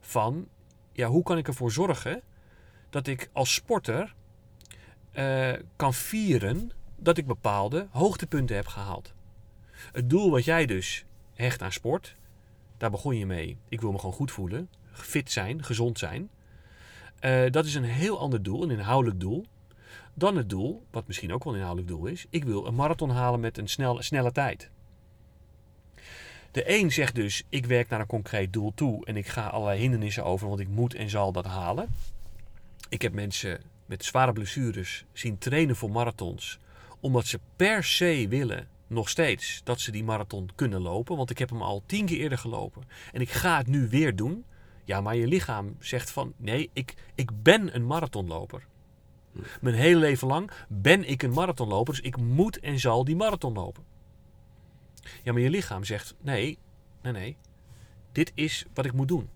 van 0.00 0.48
ja, 0.92 1.08
hoe 1.08 1.22
kan 1.22 1.38
ik 1.38 1.48
ervoor 1.48 1.72
zorgen 1.72 2.22
dat 2.90 3.06
ik 3.06 3.30
als 3.32 3.54
sporter 3.54 4.14
eh, 5.12 5.52
kan 5.76 5.94
vieren 5.94 6.70
dat 6.96 7.18
ik 7.18 7.26
bepaalde 7.26 7.86
hoogtepunten 7.90 8.56
heb 8.56 8.66
gehaald. 8.66 9.14
Het 9.92 10.10
doel 10.10 10.30
wat 10.30 10.44
jij 10.44 10.66
dus 10.66 11.04
hecht 11.34 11.62
aan 11.62 11.72
sport, 11.72 12.16
daar 12.76 12.90
begon 12.90 13.16
je 13.16 13.26
mee. 13.26 13.56
Ik 13.68 13.80
wil 13.80 13.92
me 13.92 13.98
gewoon 13.98 14.14
goed 14.14 14.30
voelen, 14.30 14.68
fit 14.92 15.30
zijn, 15.30 15.64
gezond 15.64 15.98
zijn. 15.98 16.30
Eh, 17.18 17.50
dat 17.50 17.64
is 17.64 17.74
een 17.74 17.84
heel 17.84 18.18
ander 18.18 18.42
doel, 18.42 18.62
een 18.62 18.70
inhoudelijk 18.70 19.20
doel, 19.20 19.46
dan 20.14 20.36
het 20.36 20.48
doel, 20.48 20.82
wat 20.90 21.06
misschien 21.06 21.32
ook 21.32 21.44
wel 21.44 21.52
een 21.52 21.58
inhoudelijk 21.58 21.94
doel 21.94 22.06
is. 22.06 22.26
Ik 22.30 22.44
wil 22.44 22.66
een 22.66 22.74
marathon 22.74 23.10
halen 23.10 23.40
met 23.40 23.58
een 23.58 23.68
snelle, 23.68 24.02
snelle 24.02 24.32
tijd. 24.32 24.70
De 26.50 26.78
een 26.78 26.92
zegt 26.92 27.14
dus, 27.14 27.42
ik 27.48 27.66
werk 27.66 27.88
naar 27.88 28.00
een 28.00 28.06
concreet 28.06 28.52
doel 28.52 28.72
toe 28.74 29.06
en 29.06 29.16
ik 29.16 29.26
ga 29.26 29.46
allerlei 29.46 29.80
hindernissen 29.80 30.24
over, 30.24 30.48
want 30.48 30.60
ik 30.60 30.68
moet 30.68 30.94
en 30.94 31.10
zal 31.10 31.32
dat 31.32 31.44
halen. 31.44 31.88
Ik 32.88 33.02
heb 33.02 33.12
mensen 33.12 33.60
met 33.86 34.04
zware 34.04 34.32
blessures 34.32 35.04
zien 35.12 35.38
trainen 35.38 35.76
voor 35.76 35.90
marathons, 35.90 36.58
omdat 37.00 37.26
ze 37.26 37.40
per 37.56 37.84
se 37.84 38.26
willen, 38.28 38.68
nog 38.86 39.08
steeds, 39.08 39.60
dat 39.64 39.80
ze 39.80 39.90
die 39.90 40.04
marathon 40.04 40.50
kunnen 40.54 40.80
lopen. 40.80 41.16
Want 41.16 41.30
ik 41.30 41.38
heb 41.38 41.50
hem 41.50 41.62
al 41.62 41.82
tien 41.86 42.06
keer 42.06 42.18
eerder 42.18 42.38
gelopen 42.38 42.82
en 43.12 43.20
ik 43.20 43.30
ga 43.30 43.56
het 43.56 43.66
nu 43.66 43.88
weer 43.88 44.16
doen. 44.16 44.44
Ja, 44.84 45.00
maar 45.00 45.16
je 45.16 45.26
lichaam 45.26 45.76
zegt 45.78 46.10
van, 46.10 46.32
nee, 46.36 46.70
ik, 46.72 46.94
ik 47.14 47.42
ben 47.42 47.74
een 47.74 47.86
marathonloper. 47.86 48.66
Mijn 49.60 49.74
hele 49.74 50.00
leven 50.00 50.28
lang 50.28 50.50
ben 50.68 51.08
ik 51.08 51.22
een 51.22 51.32
marathonloper, 51.32 51.94
dus 51.94 52.02
ik 52.02 52.16
moet 52.16 52.60
en 52.60 52.78
zal 52.78 53.04
die 53.04 53.16
marathon 53.16 53.52
lopen. 53.52 53.84
Ja, 55.22 55.32
maar 55.32 55.42
je 55.42 55.50
lichaam 55.50 55.84
zegt: 55.84 56.14
nee, 56.20 56.58
nee, 57.02 57.12
nee. 57.12 57.36
Dit 58.12 58.32
is 58.34 58.64
wat 58.74 58.84
ik 58.84 58.92
moet 58.92 59.08
doen. 59.08 59.28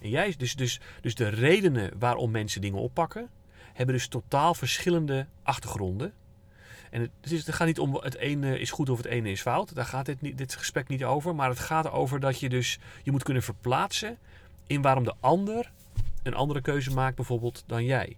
En 0.00 0.08
jij, 0.08 0.34
dus, 0.36 0.54
dus, 0.54 0.80
dus 1.00 1.14
de 1.14 1.28
redenen 1.28 1.90
waarom 1.98 2.30
mensen 2.30 2.60
dingen 2.60 2.78
oppakken, 2.78 3.28
hebben 3.72 3.94
dus 3.94 4.08
totaal 4.08 4.54
verschillende 4.54 5.26
achtergronden. 5.42 6.12
En 6.90 7.00
het, 7.00 7.32
is, 7.32 7.46
het 7.46 7.54
gaat 7.54 7.66
niet 7.66 7.78
om 7.78 7.94
het 7.94 8.16
ene 8.16 8.58
is 8.58 8.70
goed 8.70 8.90
of 8.90 8.96
het 8.96 9.06
ene 9.06 9.30
is 9.30 9.40
fout. 9.40 9.74
Daar 9.74 9.84
gaat 9.84 10.06
dit, 10.06 10.36
dit 10.38 10.56
gesprek 10.56 10.88
niet 10.88 11.04
over. 11.04 11.34
Maar 11.34 11.48
het 11.48 11.58
gaat 11.58 11.90
over 11.90 12.20
dat 12.20 12.40
je 12.40 12.48
dus 12.48 12.78
je 13.02 13.10
moet 13.10 13.22
kunnen 13.22 13.42
verplaatsen 13.42 14.18
in 14.66 14.82
waarom 14.82 15.04
de 15.04 15.14
ander 15.20 15.72
een 16.22 16.34
andere 16.34 16.60
keuze 16.60 16.90
maakt, 16.90 17.16
bijvoorbeeld, 17.16 17.64
dan 17.66 17.84
jij. 17.84 18.16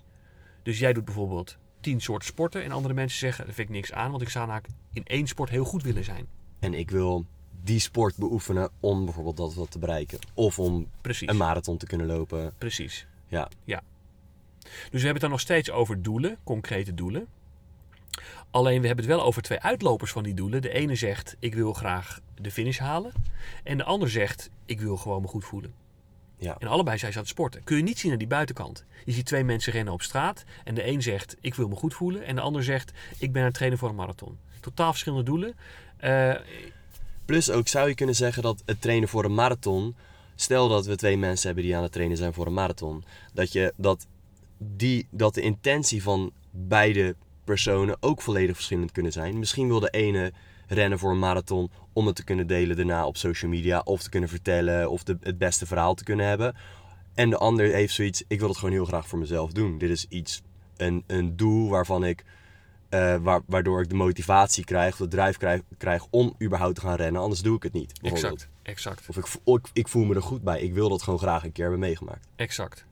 Dus 0.63 0.79
jij 0.79 0.93
doet 0.93 1.05
bijvoorbeeld 1.05 1.59
tien 1.81 2.01
soorten 2.01 2.29
sporten. 2.29 2.65
En 2.65 2.73
andere 2.73 2.95
mensen 2.95 3.19
zeggen: 3.19 3.45
daar 3.45 3.55
vind 3.55 3.69
ik 3.69 3.75
niks 3.75 3.93
aan, 3.93 4.11
want 4.11 4.23
ik 4.23 4.29
zou 4.29 4.47
namelijk 4.47 4.73
in 4.93 5.05
één 5.05 5.27
sport 5.27 5.51
heel 5.51 5.65
goed 5.65 5.83
willen 5.83 6.05
zijn. 6.05 6.27
En 6.59 6.75
ik 6.75 6.91
wil 6.91 7.27
die 7.65 7.79
sport 7.79 8.17
beoefenen 8.17 8.71
om 8.81 9.05
bijvoorbeeld 9.05 9.37
dat 9.37 9.55
wat 9.55 9.71
te 9.71 9.79
bereiken. 9.79 10.19
Of 10.35 10.59
om 10.59 10.89
Precies. 11.01 11.29
een 11.29 11.37
marathon 11.37 11.77
te 11.77 11.87
kunnen 11.87 12.07
lopen. 12.07 12.55
Precies. 12.59 13.07
Ja. 13.27 13.49
ja. 13.65 13.83
Dus 14.63 14.73
we 14.91 14.97
hebben 14.97 15.13
het 15.13 15.21
dan 15.21 15.31
nog 15.31 15.41
steeds 15.41 15.71
over 15.71 16.03
doelen, 16.03 16.37
concrete 16.45 16.95
doelen. 16.95 17.27
Alleen 18.51 18.81
we 18.81 18.87
hebben 18.87 19.05
het 19.05 19.15
wel 19.15 19.25
over 19.25 19.43
twee 19.43 19.61
uitlopers 19.61 20.13
van 20.13 20.23
die 20.23 20.35
doelen. 20.35 20.63
De 20.63 20.73
ene 20.73 20.95
zegt, 20.95 21.37
ik 21.39 21.55
wil 21.55 21.73
graag 21.73 22.21
de 22.35 22.51
finish 22.51 22.79
halen. 22.79 23.13
En 23.63 23.77
de 23.77 23.85
ander 23.85 24.11
zegt, 24.11 24.51
ik 24.65 24.81
wil 24.81 24.97
gewoon 24.97 25.23
me 25.23 25.29
goed 25.29 25.45
voelen. 25.45 25.75
Ja. 26.37 26.57
En 26.59 26.69
allebei 26.69 26.99
zijn 26.99 27.13
ze 27.13 27.19
aan 27.19 27.25
het 27.25 27.33
sporten. 27.33 27.65
Kun 27.65 27.77
je 27.77 27.83
niet 27.83 27.99
zien 27.99 28.13
aan 28.13 28.19
die 28.19 28.27
buitenkant. 28.27 28.85
Je 29.05 29.13
ziet 29.13 29.27
twee 29.27 29.45
mensen 29.45 29.73
rennen 29.73 29.93
op 29.93 30.03
straat. 30.03 30.45
En 30.65 30.75
de 30.75 30.87
een 30.87 31.03
zegt, 31.03 31.37
ik 31.41 31.55
wil 31.55 31.69
me 31.69 31.75
goed 31.75 31.95
voelen. 31.95 32.25
En 32.25 32.35
de 32.35 32.41
ander 32.41 32.65
zegt, 32.65 32.93
ik 33.19 33.33
ben 33.33 33.41
aan 33.41 33.47
het 33.47 33.57
trainen 33.57 33.79
voor 33.79 33.89
een 33.89 33.95
marathon. 33.95 34.39
Totaal 34.61 34.91
verschillende 34.91 35.25
doelen. 35.25 35.55
Uh, 36.05 36.35
Plus 37.25 37.51
ook 37.51 37.69
zou 37.69 37.89
je 37.89 37.95
kunnen 37.95 38.15
zeggen 38.15 38.43
dat 38.43 38.63
het 38.67 38.81
trainen 38.81 39.09
voor 39.09 39.25
een 39.25 39.35
marathon. 39.35 39.97
Stel 40.35 40.69
dat 40.69 40.87
we 40.87 40.97
twee 40.97 41.17
mensen 41.17 41.47
hebben 41.47 41.65
die 41.65 41.77
aan 41.77 41.83
het 41.83 41.93
trainen 41.93 42.17
zijn 42.17 42.33
voor 42.33 42.47
een 42.47 42.53
marathon. 42.53 43.05
Dat, 43.35 43.53
je, 43.53 43.73
dat, 43.77 44.07
die, 44.59 45.07
dat 45.11 45.35
de 45.35 45.41
intentie 45.41 46.03
van 46.03 46.33
beide 46.51 47.17
personen 47.45 47.97
ook 48.01 48.23
volledig 48.23 48.55
verschillend 48.55 48.93
kunnen 48.93 49.13
zijn. 49.13 49.39
Misschien 49.39 49.69
wil 49.69 49.81
de 49.81 49.91
ene 49.91 50.33
rennen 50.67 50.99
voor 50.99 51.11
een 51.11 51.19
marathon 51.19 51.71
om 51.93 52.07
het 52.07 52.17
te 52.17 52.25
kunnen 52.25 52.47
delen 52.47 52.77
daarna 52.77 53.07
op 53.07 53.17
social 53.17 53.51
media. 53.51 53.81
Of 53.85 54.03
te 54.03 54.11
kunnen 54.11 54.29
vertellen 54.29 54.91
of 54.91 55.03
de, 55.03 55.17
het 55.21 55.39
beste 55.39 55.67
verhaal 55.67 55.95
te 55.95 56.05
kunnen 56.05 56.27
hebben. 56.27 56.55
En 57.15 57.31
de 57.31 57.39
ander 57.39 57.73
heeft 57.73 57.95
zoiets, 57.95 58.25
ik 58.29 58.39
wil 58.39 58.49
het 58.49 58.59
gewoon 58.59 58.75
heel 58.75 58.85
graag 58.85 59.09
voor 59.09 59.19
mezelf 59.19 59.53
doen. 59.53 59.79
Dit 59.79 59.91
is 59.91 60.07
iets, 60.09 60.43
een, 60.77 61.05
een 61.07 61.37
doel 61.37 61.69
waarvan 61.69 62.05
ik 62.05 62.25
uh, 62.95 63.39
waardoor 63.47 63.81
ik 63.81 63.89
de 63.89 63.95
motivatie 63.95 64.65
krijg, 64.65 64.97
de 64.97 65.09
drijf 65.09 65.37
krijg, 65.37 65.61
krijg, 65.79 66.07
om 66.11 66.35
überhaupt 66.43 66.75
te 66.75 66.81
gaan 66.81 66.97
rennen. 66.97 67.23
Anders 67.23 67.41
doe 67.41 67.57
ik 67.57 67.63
het 67.63 67.73
niet. 67.73 67.93
Exact, 68.03 68.49
exact. 68.63 69.09
Of 69.09 69.17
ik, 69.17 69.27
ik, 69.45 69.71
ik, 69.73 69.89
voel 69.89 70.05
me 70.05 70.15
er 70.15 70.23
goed 70.23 70.43
bij. 70.43 70.61
Ik 70.61 70.75
wil 70.75 70.89
dat 70.89 71.03
gewoon 71.03 71.19
graag 71.19 71.45
een 71.45 71.53
keer 71.53 71.63
hebben 71.63 71.81
meegemaakt. 71.81 72.27
Exact. 72.37 72.85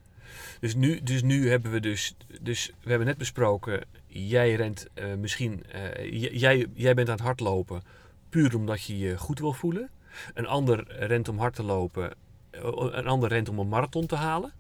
Dus 0.61 0.75
nu, 0.75 1.03
dus 1.03 1.23
nu 1.23 1.51
hebben 1.51 1.71
we 1.71 1.81
dus, 1.81 2.17
dus 2.41 2.73
we 2.83 2.89
hebben 2.89 3.07
net 3.07 3.19
besproken, 3.19 3.85
jij 4.07 4.55
rent 4.55 4.87
uh, 4.95 5.15
misschien, 5.15 5.65
uh, 5.75 6.31
jij, 6.33 6.67
jij 6.75 6.95
bent 6.95 7.09
aan 7.09 7.15
het 7.15 7.25
hardlopen 7.25 7.83
puur 8.31 8.57
omdat 8.57 8.83
je 8.83 8.99
je 8.99 9.19
goed 9.19 9.39
wil 9.39 9.53
voelen. 9.53 9.91
Een 10.35 10.47
ander 10.47 10.85
rent 10.89 11.29
om 11.29 11.39
hard 11.39 11.55
te 11.55 11.63
lopen, 11.63 12.15
een 12.51 13.07
ander 13.07 13.29
rent 13.29 13.49
om 13.49 13.59
een 13.59 13.69
marathon 13.69 14.07
te 14.07 14.17
halen. 14.17 14.53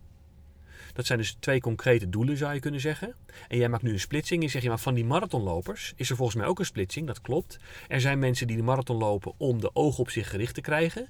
Dat 0.92 1.06
zijn 1.06 1.18
dus 1.18 1.36
twee 1.40 1.60
concrete 1.60 2.08
doelen, 2.08 2.36
zou 2.36 2.54
je 2.54 2.60
kunnen 2.60 2.80
zeggen. 2.80 3.14
En 3.48 3.58
jij 3.58 3.68
maakt 3.68 3.82
nu 3.82 3.92
een 3.92 4.00
splitsing. 4.00 4.42
Je 4.42 4.48
zegt, 4.48 4.64
ja, 4.64 4.70
maar 4.70 4.78
van 4.78 4.94
die 4.94 5.04
marathonlopers 5.04 5.92
is 5.96 6.10
er 6.10 6.16
volgens 6.16 6.36
mij 6.36 6.46
ook 6.46 6.58
een 6.58 6.64
splitsing. 6.64 7.06
Dat 7.06 7.20
klopt. 7.20 7.58
Er 7.88 8.00
zijn 8.00 8.18
mensen 8.18 8.46
die 8.46 8.56
de 8.56 8.62
marathon 8.62 8.96
lopen 8.96 9.32
om 9.36 9.60
de 9.60 9.70
ogen 9.72 10.00
op 10.00 10.10
zich 10.10 10.30
gericht 10.30 10.54
te 10.54 10.60
krijgen. 10.60 11.08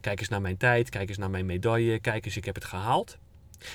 Kijk 0.00 0.20
eens 0.20 0.28
naar 0.28 0.40
mijn 0.40 0.56
tijd, 0.56 0.88
kijk 0.88 1.08
eens 1.08 1.18
naar 1.18 1.30
mijn 1.30 1.46
medaille, 1.46 1.98
kijk 1.98 2.24
eens, 2.24 2.36
ik 2.36 2.44
heb 2.44 2.54
het 2.54 2.64
gehaald. 2.64 3.18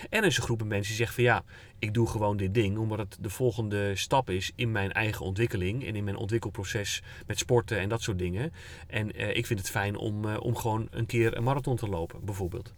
En 0.09 0.21
er 0.21 0.27
is 0.27 0.37
een 0.37 0.43
groep 0.43 0.63
mensen 0.63 0.87
die 0.95 1.05
zegt 1.05 1.13
van 1.13 1.23
ja, 1.23 1.43
ik 1.79 1.93
doe 1.93 2.07
gewoon 2.07 2.37
dit 2.37 2.53
ding 2.53 2.77
omdat 2.77 2.97
het 2.97 3.17
de 3.21 3.29
volgende 3.29 3.95
stap 3.95 4.29
is 4.29 4.51
in 4.55 4.71
mijn 4.71 4.91
eigen 4.91 5.25
ontwikkeling 5.25 5.85
en 5.85 5.95
in 5.95 6.03
mijn 6.03 6.15
ontwikkelproces 6.15 7.03
met 7.27 7.39
sporten 7.39 7.79
en 7.79 7.89
dat 7.89 8.01
soort 8.01 8.19
dingen. 8.19 8.53
En 8.87 9.21
uh, 9.21 9.35
ik 9.35 9.45
vind 9.45 9.59
het 9.59 9.69
fijn 9.69 9.95
om, 9.95 10.25
uh, 10.25 10.37
om 10.39 10.55
gewoon 10.55 10.87
een 10.91 11.05
keer 11.05 11.37
een 11.37 11.43
marathon 11.43 11.75
te 11.75 11.87
lopen, 11.87 12.25
bijvoorbeeld. 12.25 12.73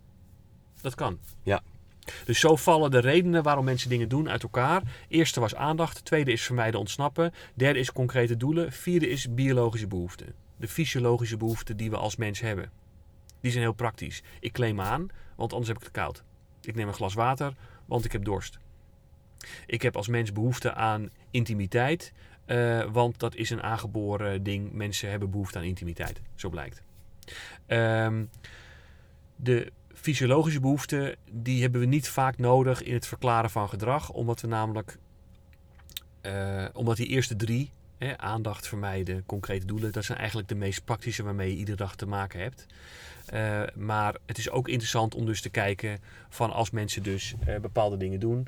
Dat 0.81 0.95
kan. 0.95 1.19
Ja, 1.43 1.61
dus 2.25 2.39
zo 2.39 2.55
vallen 2.55 2.91
de 2.91 2.99
redenen 2.99 3.43
waarom 3.43 3.65
mensen 3.65 3.89
dingen 3.89 4.09
doen 4.09 4.29
uit 4.29 4.43
elkaar. 4.43 4.81
Eerste 5.07 5.39
was 5.39 5.55
aandacht, 5.55 6.05
tweede 6.05 6.31
is 6.31 6.43
vermijden 6.43 6.79
ontsnappen, 6.79 7.33
derde 7.53 7.79
is 7.79 7.91
concrete 7.91 8.37
doelen, 8.37 8.71
vierde 8.71 9.09
is 9.09 9.33
biologische 9.33 9.87
behoeften. 9.87 10.33
De 10.57 10.67
fysiologische 10.67 11.37
behoeften 11.37 11.77
die 11.77 11.89
we 11.89 11.97
als 11.97 12.15
mens 12.15 12.39
hebben. 12.39 12.71
Die 13.41 13.51
zijn 13.51 13.63
heel 13.63 13.73
praktisch. 13.73 14.23
Ik 14.39 14.57
me 14.57 14.81
aan, 14.81 15.07
want 15.35 15.51
anders 15.51 15.67
heb 15.67 15.77
ik 15.77 15.83
het 15.83 15.93
koud. 15.93 16.23
Ik 16.61 16.75
neem 16.75 16.87
een 16.87 16.93
glas 16.93 17.13
water, 17.13 17.53
want 17.85 18.05
ik 18.05 18.11
heb 18.11 18.23
dorst. 18.23 18.59
Ik 19.65 19.81
heb 19.81 19.95
als 19.95 20.07
mens 20.07 20.31
behoefte 20.31 20.73
aan 20.73 21.09
intimiteit, 21.31 22.13
uh, 22.45 22.85
want 22.91 23.19
dat 23.19 23.35
is 23.35 23.49
een 23.49 23.63
aangeboren 23.63 24.43
ding. 24.43 24.71
Mensen 24.71 25.09
hebben 25.09 25.29
behoefte 25.29 25.57
aan 25.57 25.63
intimiteit, 25.63 26.21
zo 26.35 26.49
blijkt. 26.49 26.81
Um, 27.67 28.29
de 29.35 29.71
fysiologische 30.01 30.59
behoeften, 30.59 31.15
die 31.31 31.61
hebben 31.61 31.81
we 31.81 31.87
niet 31.87 32.09
vaak 32.09 32.37
nodig 32.37 32.83
in 32.83 32.93
het 32.93 33.07
verklaren 33.07 33.49
van 33.49 33.69
gedrag. 33.69 34.09
Omdat 34.09 34.41
we 34.41 34.47
namelijk, 34.47 34.97
uh, 36.21 36.65
omdat 36.73 36.97
die 36.97 37.07
eerste 37.07 37.35
drie 37.35 37.71
Hè, 37.99 38.17
aandacht 38.17 38.67
vermijden, 38.67 39.25
concrete 39.25 39.65
doelen. 39.65 39.91
Dat 39.91 40.05
zijn 40.05 40.17
eigenlijk 40.17 40.47
de 40.47 40.55
meest 40.55 40.85
praktische 40.85 41.23
waarmee 41.23 41.49
je 41.49 41.55
iedere 41.55 41.77
dag 41.77 41.95
te 41.95 42.05
maken 42.05 42.39
hebt. 42.39 42.65
Uh, 43.33 43.63
maar 43.75 44.15
het 44.25 44.37
is 44.37 44.49
ook 44.49 44.67
interessant 44.67 45.15
om 45.15 45.25
dus 45.25 45.41
te 45.41 45.49
kijken 45.49 45.99
van 46.29 46.51
als 46.51 46.69
mensen 46.69 47.03
dus 47.03 47.33
uh, 47.47 47.59
bepaalde 47.59 47.97
dingen 47.97 48.19
doen, 48.19 48.47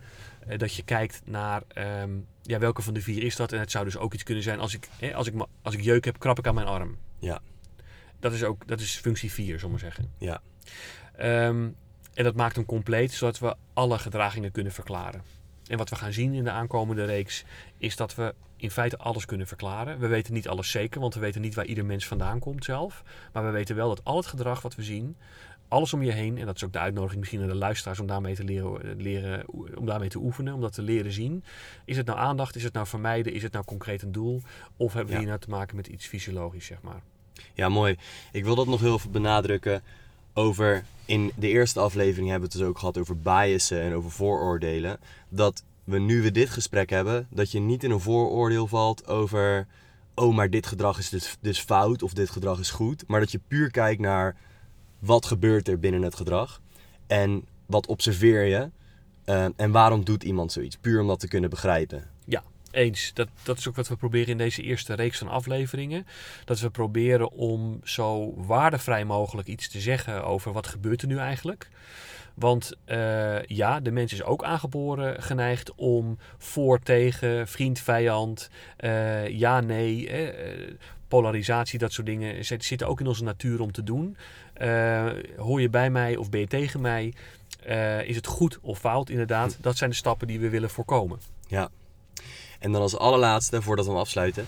dat 0.57 0.73
je 0.73 0.83
kijkt 0.83 1.21
naar 1.25 1.61
um, 2.01 2.27
ja, 2.41 2.59
welke 2.59 2.81
van 2.81 2.93
de 2.93 3.01
vier 3.01 3.23
is 3.23 3.35
dat. 3.35 3.51
En 3.51 3.59
het 3.59 3.71
zou 3.71 3.85
dus 3.85 3.97
ook 3.97 4.13
iets 4.13 4.23
kunnen 4.23 4.43
zijn 4.43 4.59
als 4.59 4.73
ik, 4.73 4.89
hè, 4.99 5.13
als 5.13 5.27
ik, 5.27 5.33
als 5.61 5.73
ik 5.73 5.81
jeuk 5.81 6.05
heb, 6.05 6.19
krap 6.19 6.39
ik 6.39 6.47
aan 6.47 6.55
mijn 6.55 6.67
arm. 6.67 6.97
Ja. 7.19 7.41
Dat 8.19 8.33
is 8.33 8.43
ook 8.43 8.67
dat 8.67 8.79
is 8.79 8.97
functie 8.97 9.31
4, 9.31 9.45
zullen 9.45 9.61
we 9.61 9.69
maar 9.69 9.79
zeggen. 9.79 10.11
Ja. 10.17 10.41
Um, 11.21 11.75
en 12.13 12.23
dat 12.23 12.35
maakt 12.35 12.55
hem 12.55 12.65
compleet, 12.65 13.11
zodat 13.11 13.39
we 13.39 13.55
alle 13.73 13.99
gedragingen 13.99 14.51
kunnen 14.51 14.71
verklaren. 14.73 15.21
En 15.67 15.77
wat 15.77 15.89
we 15.89 15.95
gaan 15.95 16.13
zien 16.13 16.33
in 16.33 16.43
de 16.43 16.51
aankomende 16.51 17.05
reeks 17.05 17.43
is 17.77 17.95
dat 17.95 18.15
we 18.15 18.33
in 18.55 18.71
feite 18.71 18.97
alles 18.97 19.25
kunnen 19.25 19.47
verklaren. 19.47 19.99
We 19.99 20.07
weten 20.07 20.33
niet 20.33 20.47
alles 20.47 20.71
zeker, 20.71 21.01
want 21.01 21.13
we 21.13 21.19
weten 21.19 21.41
niet 21.41 21.55
waar 21.55 21.65
ieder 21.65 21.85
mens 21.85 22.07
vandaan 22.07 22.39
komt 22.39 22.63
zelf. 22.65 23.03
Maar 23.33 23.45
we 23.45 23.51
weten 23.51 23.75
wel 23.75 23.87
dat 23.87 24.03
al 24.03 24.17
het 24.17 24.25
gedrag 24.25 24.61
wat 24.61 24.75
we 24.75 24.83
zien, 24.83 25.17
alles 25.67 25.93
om 25.93 26.01
je 26.03 26.11
heen, 26.11 26.37
en 26.37 26.45
dat 26.45 26.55
is 26.55 26.63
ook 26.63 26.73
de 26.73 26.79
uitnodiging 26.79 27.19
misschien 27.19 27.41
aan 27.41 27.47
de 27.47 27.55
luisteraars 27.55 27.99
om 27.99 28.07
daarmee 28.07 28.35
te 28.35 28.43
leren, 28.43 29.01
leren, 29.01 29.43
om 29.77 29.85
daarmee 29.85 30.09
te 30.09 30.17
oefenen, 30.17 30.53
om 30.53 30.61
dat 30.61 30.73
te 30.73 30.81
leren 30.81 31.11
zien. 31.11 31.43
Is 31.85 31.97
het 31.97 32.05
nou 32.05 32.19
aandacht? 32.19 32.55
Is 32.55 32.63
het 32.63 32.73
nou 32.73 32.87
vermijden? 32.87 33.33
Is 33.33 33.43
het 33.43 33.51
nou 33.53 33.65
concreet 33.65 34.01
een 34.01 34.11
doel? 34.11 34.41
Of 34.77 34.93
hebben 34.93 35.05
we 35.05 35.13
Ja. 35.13 35.19
hier 35.19 35.27
nou 35.27 35.39
te 35.39 35.49
maken 35.49 35.75
met 35.75 35.87
iets 35.87 36.05
fysiologisch, 36.05 36.65
zeg 36.65 36.81
maar? 36.81 37.01
Ja, 37.53 37.69
mooi. 37.69 37.95
Ik 38.31 38.43
wil 38.43 38.55
dat 38.55 38.67
nog 38.67 38.79
heel 38.79 38.99
veel 38.99 39.11
benadrukken 39.11 39.81
over... 40.33 40.85
In 41.05 41.31
de 41.35 41.47
eerste 41.47 41.79
aflevering 41.79 42.29
hebben 42.29 42.49
we 42.49 42.53
het 42.53 42.63
dus 42.63 42.69
ook 42.71 42.79
gehad 42.79 42.97
over 42.97 43.17
biasen 43.17 43.81
en 43.81 43.93
over 43.93 44.11
vooroordelen. 44.11 44.99
Dat 45.29 45.63
we 45.83 45.99
nu 45.99 46.21
we 46.21 46.31
dit 46.31 46.49
gesprek 46.49 46.89
hebben, 46.89 47.27
dat 47.29 47.51
je 47.51 47.59
niet 47.59 47.83
in 47.83 47.91
een 47.91 47.99
vooroordeel 47.99 48.67
valt 48.67 49.07
over... 49.07 49.67
Oh, 50.15 50.35
maar 50.35 50.49
dit 50.49 50.65
gedrag 50.65 50.97
is 50.97 51.09
dus, 51.09 51.37
dus 51.41 51.59
fout 51.59 52.03
of 52.03 52.13
dit 52.13 52.29
gedrag 52.29 52.59
is 52.59 52.71
goed. 52.71 53.03
Maar 53.07 53.19
dat 53.19 53.31
je 53.31 53.39
puur 53.47 53.71
kijkt 53.71 54.01
naar 54.01 54.35
wat 54.99 55.25
gebeurt 55.25 55.67
er 55.67 55.79
binnen 55.79 56.01
het 56.01 56.15
gedrag. 56.15 56.61
En 57.07 57.45
wat 57.65 57.87
observeer 57.87 58.43
je. 58.43 58.69
eh, 59.23 59.45
en 59.55 59.71
waarom 59.71 60.03
doet 60.03 60.23
iemand 60.23 60.51
zoiets? 60.51 60.77
Puur 60.77 61.01
om 61.01 61.07
dat 61.07 61.19
te 61.19 61.27
kunnen 61.27 61.49
begrijpen. 61.49 62.09
Eens. 62.71 63.11
Dat, 63.13 63.27
dat 63.43 63.57
is 63.57 63.67
ook 63.67 63.75
wat 63.75 63.87
we 63.87 63.95
proberen 63.95 64.27
in 64.27 64.37
deze 64.37 64.61
eerste 64.61 64.93
reeks 64.93 65.17
van 65.17 65.27
afleveringen. 65.27 66.07
Dat 66.45 66.59
we 66.59 66.69
proberen 66.69 67.31
om 67.31 67.79
zo 67.83 68.33
waardevrij 68.35 69.05
mogelijk 69.05 69.47
iets 69.47 69.69
te 69.69 69.79
zeggen 69.79 70.23
over 70.23 70.51
wat 70.53 70.67
gebeurt 70.67 71.01
er 71.01 71.07
nu 71.07 71.17
eigenlijk. 71.17 71.69
Want 72.33 72.73
eh, 72.85 73.43
ja, 73.43 73.79
de 73.79 73.91
mens 73.91 74.13
is 74.13 74.23
ook 74.23 74.43
aangeboren 74.43 75.23
geneigd 75.23 75.75
om 75.75 76.17
voor, 76.37 76.79
tegen, 76.79 77.47
vriend, 77.47 77.79
vijand, 77.79 78.49
eh, 78.77 79.27
ja, 79.27 79.59
nee, 79.59 80.09
eh, 80.09 80.73
polarisatie, 81.07 81.79
dat 81.79 81.91
soort 81.93 82.07
dingen 82.07 82.45
zit- 82.45 82.83
ook 82.83 82.99
in 82.99 83.07
onze 83.07 83.23
natuur 83.23 83.61
om 83.61 83.71
te 83.71 83.83
doen. 83.83 84.17
Hoor 85.37 85.61
je 85.61 85.69
bij 85.69 85.89
mij 85.89 86.15
of 86.15 86.29
ben 86.29 86.39
je 86.39 86.47
tegen 86.47 86.81
mij? 86.81 87.13
Is 88.05 88.15
het 88.15 88.27
goed 88.27 88.59
of 88.61 88.79
fout? 88.79 89.09
Inderdaad, 89.09 89.57
dat 89.61 89.77
zijn 89.77 89.89
de 89.89 89.95
stappen 89.95 90.27
die 90.27 90.39
we 90.39 90.49
willen 90.49 90.69
voorkomen. 90.69 91.19
En 92.61 92.71
dan 92.71 92.81
als 92.81 92.97
allerlaatste, 92.97 93.61
voordat 93.61 93.85
we 93.85 93.91
hem 93.91 93.99
afsluiten, 93.99 94.45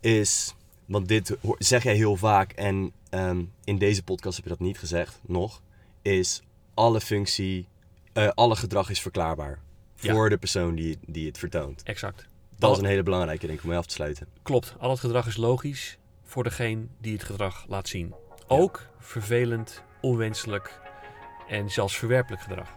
is, 0.00 0.54
want 0.86 1.08
dit 1.08 1.36
zeg 1.58 1.82
jij 1.82 1.94
heel 1.94 2.16
vaak 2.16 2.52
en 2.52 2.92
ehm, 3.10 3.42
in 3.64 3.78
deze 3.78 4.02
podcast 4.02 4.36
heb 4.36 4.44
je 4.44 4.50
dat 4.50 4.60
niet 4.60 4.78
gezegd, 4.78 5.18
nog, 5.22 5.60
is 6.02 6.42
alle 6.74 7.00
functie, 7.00 7.66
eh, 8.12 8.28
alle 8.34 8.56
gedrag 8.56 8.90
is 8.90 9.00
verklaarbaar 9.00 9.58
Ja. 10.00 10.12
voor 10.12 10.28
de 10.28 10.36
persoon 10.38 10.74
die, 10.74 10.98
die 11.06 11.26
het 11.26 11.38
vertoont. 11.38 11.82
Exact. 11.82 12.26
Dat 12.58 12.72
is 12.72 12.78
een 12.78 12.84
hele 12.84 13.02
belangrijke, 13.02 13.46
denk 13.46 13.58
ik, 13.58 13.64
om 13.64 13.70
mee 13.70 13.78
af 13.78 13.86
te 13.86 13.94
sluiten. 13.94 14.26
Klopt, 14.42 14.74
al 14.78 14.90
het 14.90 15.00
gedrag 15.00 15.26
is 15.26 15.36
logisch 15.36 15.98
voor 16.24 16.44
degene 16.44 16.82
die 17.00 17.12
het 17.12 17.24
gedrag 17.24 17.64
laat 17.68 17.88
zien. 17.88 18.14
Ook 18.46 18.86
vervelend, 18.98 19.82
onwenselijk 20.00 20.80
en 21.48 21.70
zelfs 21.70 21.96
verwerpelijk 21.96 22.42
gedrag. 22.42 22.68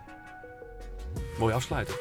Mooi 1.39 1.54
afsluiten. 1.54 1.95